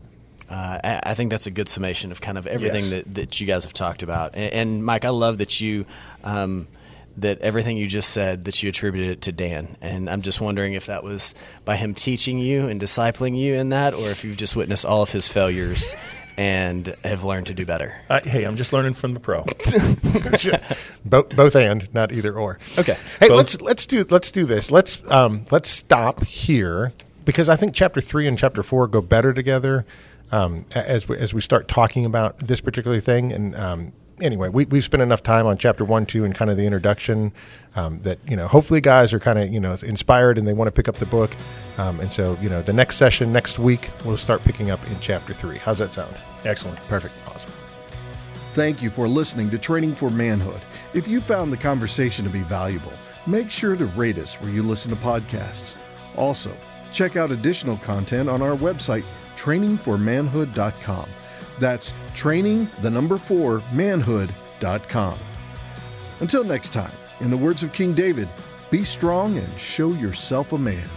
Uh, 0.50 0.78
I, 0.82 1.00
I 1.10 1.14
think 1.14 1.30
that's 1.30 1.46
a 1.46 1.50
good 1.50 1.68
summation 1.68 2.10
of 2.10 2.20
kind 2.20 2.38
of 2.38 2.46
everything 2.46 2.84
Yes. 2.84 2.90
that, 3.04 3.14
that 3.14 3.40
you 3.40 3.46
guys 3.46 3.64
have 3.64 3.72
talked 3.74 4.02
about. 4.02 4.34
And, 4.34 4.52
and 4.52 4.84
Mike, 4.84 5.04
I 5.04 5.10
love 5.10 5.38
that 5.38 5.60
you 5.60 5.84
um, 6.24 6.66
that 7.18 7.40
everything 7.40 7.76
you 7.76 7.86
just 7.86 8.10
said 8.10 8.44
that 8.44 8.62
you 8.62 8.68
attributed 8.68 9.10
it 9.10 9.20
to 9.22 9.32
Dan. 9.32 9.76
And 9.80 10.08
I'm 10.08 10.22
just 10.22 10.40
wondering 10.40 10.74
if 10.74 10.86
that 10.86 11.02
was 11.02 11.34
by 11.64 11.76
him 11.76 11.92
teaching 11.94 12.38
you 12.38 12.68
and 12.68 12.80
discipling 12.80 13.36
you 13.36 13.54
in 13.54 13.70
that, 13.70 13.92
or 13.92 14.08
if 14.10 14.24
you've 14.24 14.36
just 14.36 14.54
witnessed 14.56 14.86
all 14.86 15.02
of 15.02 15.10
his 15.10 15.26
failures 15.28 15.94
and 16.38 16.86
have 17.04 17.24
learned 17.24 17.46
to 17.48 17.54
do 17.54 17.66
better. 17.66 17.96
I, 18.08 18.20
hey, 18.20 18.44
I'm 18.44 18.56
just 18.56 18.72
learning 18.72 18.94
from 18.94 19.14
the 19.14 19.20
pro. 19.20 19.44
both, 21.04 21.34
both 21.36 21.56
and 21.56 21.92
not 21.92 22.12
either 22.12 22.32
or. 22.34 22.58
Okay. 22.78 22.96
Hey, 23.20 23.28
Both. 23.28 23.36
let's 23.36 23.60
let's 23.60 23.86
do 23.86 24.04
let's 24.10 24.30
do 24.30 24.44
this. 24.44 24.70
Let's 24.70 25.00
um, 25.10 25.44
let's 25.50 25.68
stop 25.68 26.24
here 26.24 26.92
because 27.24 27.48
I 27.48 27.56
think 27.56 27.74
chapter 27.74 28.00
three 28.00 28.26
and 28.26 28.38
chapter 28.38 28.62
four 28.62 28.86
go 28.86 29.02
better 29.02 29.32
together 29.32 29.84
um, 30.32 30.66
as 30.74 31.08
we, 31.08 31.16
as 31.18 31.32
we 31.34 31.40
start 31.40 31.68
talking 31.68 32.04
about 32.04 32.38
this 32.38 32.60
particular 32.60 33.00
thing. 33.00 33.32
And 33.32 33.54
um, 33.56 33.92
anyway, 34.20 34.48
we 34.48 34.64
we've 34.66 34.84
spent 34.84 35.02
enough 35.02 35.22
time 35.22 35.46
on 35.46 35.58
chapter 35.58 35.84
one, 35.84 36.06
two, 36.06 36.24
and 36.24 36.34
kind 36.34 36.50
of 36.50 36.56
the 36.56 36.64
introduction 36.64 37.32
um, 37.76 38.00
that 38.02 38.18
you 38.28 38.36
know 38.36 38.48
hopefully 38.48 38.80
guys 38.80 39.12
are 39.12 39.20
kind 39.20 39.38
of 39.38 39.52
you 39.52 39.60
know 39.60 39.76
inspired 39.82 40.38
and 40.38 40.46
they 40.46 40.52
want 40.52 40.68
to 40.68 40.72
pick 40.72 40.88
up 40.88 40.96
the 40.98 41.06
book. 41.06 41.34
Um, 41.76 42.00
and 42.00 42.12
so 42.12 42.36
you 42.40 42.48
know 42.48 42.62
the 42.62 42.72
next 42.72 42.96
session 42.96 43.32
next 43.32 43.58
week 43.58 43.90
we'll 44.04 44.16
start 44.16 44.42
picking 44.42 44.70
up 44.70 44.84
in 44.90 44.98
chapter 45.00 45.34
three. 45.34 45.58
How's 45.58 45.78
that 45.78 45.94
sound? 45.94 46.16
Excellent. 46.44 46.78
Perfect. 46.88 47.14
Awesome. 47.26 47.50
Thank 48.54 48.82
you 48.82 48.90
for 48.90 49.06
listening 49.06 49.50
to 49.50 49.58
Training 49.58 49.94
for 49.94 50.08
Manhood. 50.10 50.60
If 50.94 51.06
you 51.06 51.20
found 51.20 51.52
the 51.52 51.56
conversation 51.56 52.24
to 52.24 52.30
be 52.30 52.42
valuable, 52.42 52.92
make 53.26 53.50
sure 53.50 53.76
to 53.76 53.86
rate 53.86 54.18
us 54.18 54.34
where 54.40 54.50
you 54.50 54.62
listen 54.62 54.90
to 54.90 54.96
podcasts. 54.96 55.76
Also, 56.16 56.56
check 56.90 57.16
out 57.16 57.30
additional 57.30 57.76
content 57.76 58.28
on 58.28 58.42
our 58.42 58.56
website, 58.56 59.04
training4manhood.com. 59.38 61.08
That's 61.58 61.94
training, 62.14 62.70
the 62.82 62.90
number 62.90 63.16
four, 63.16 63.62
manhood.com. 63.72 65.18
Until 66.20 66.44
next 66.44 66.72
time, 66.72 66.94
in 67.20 67.30
the 67.30 67.36
words 67.36 67.62
of 67.62 67.72
King 67.72 67.94
David, 67.94 68.28
be 68.70 68.84
strong 68.84 69.38
and 69.38 69.58
show 69.58 69.92
yourself 69.92 70.52
a 70.52 70.58
man. 70.58 70.88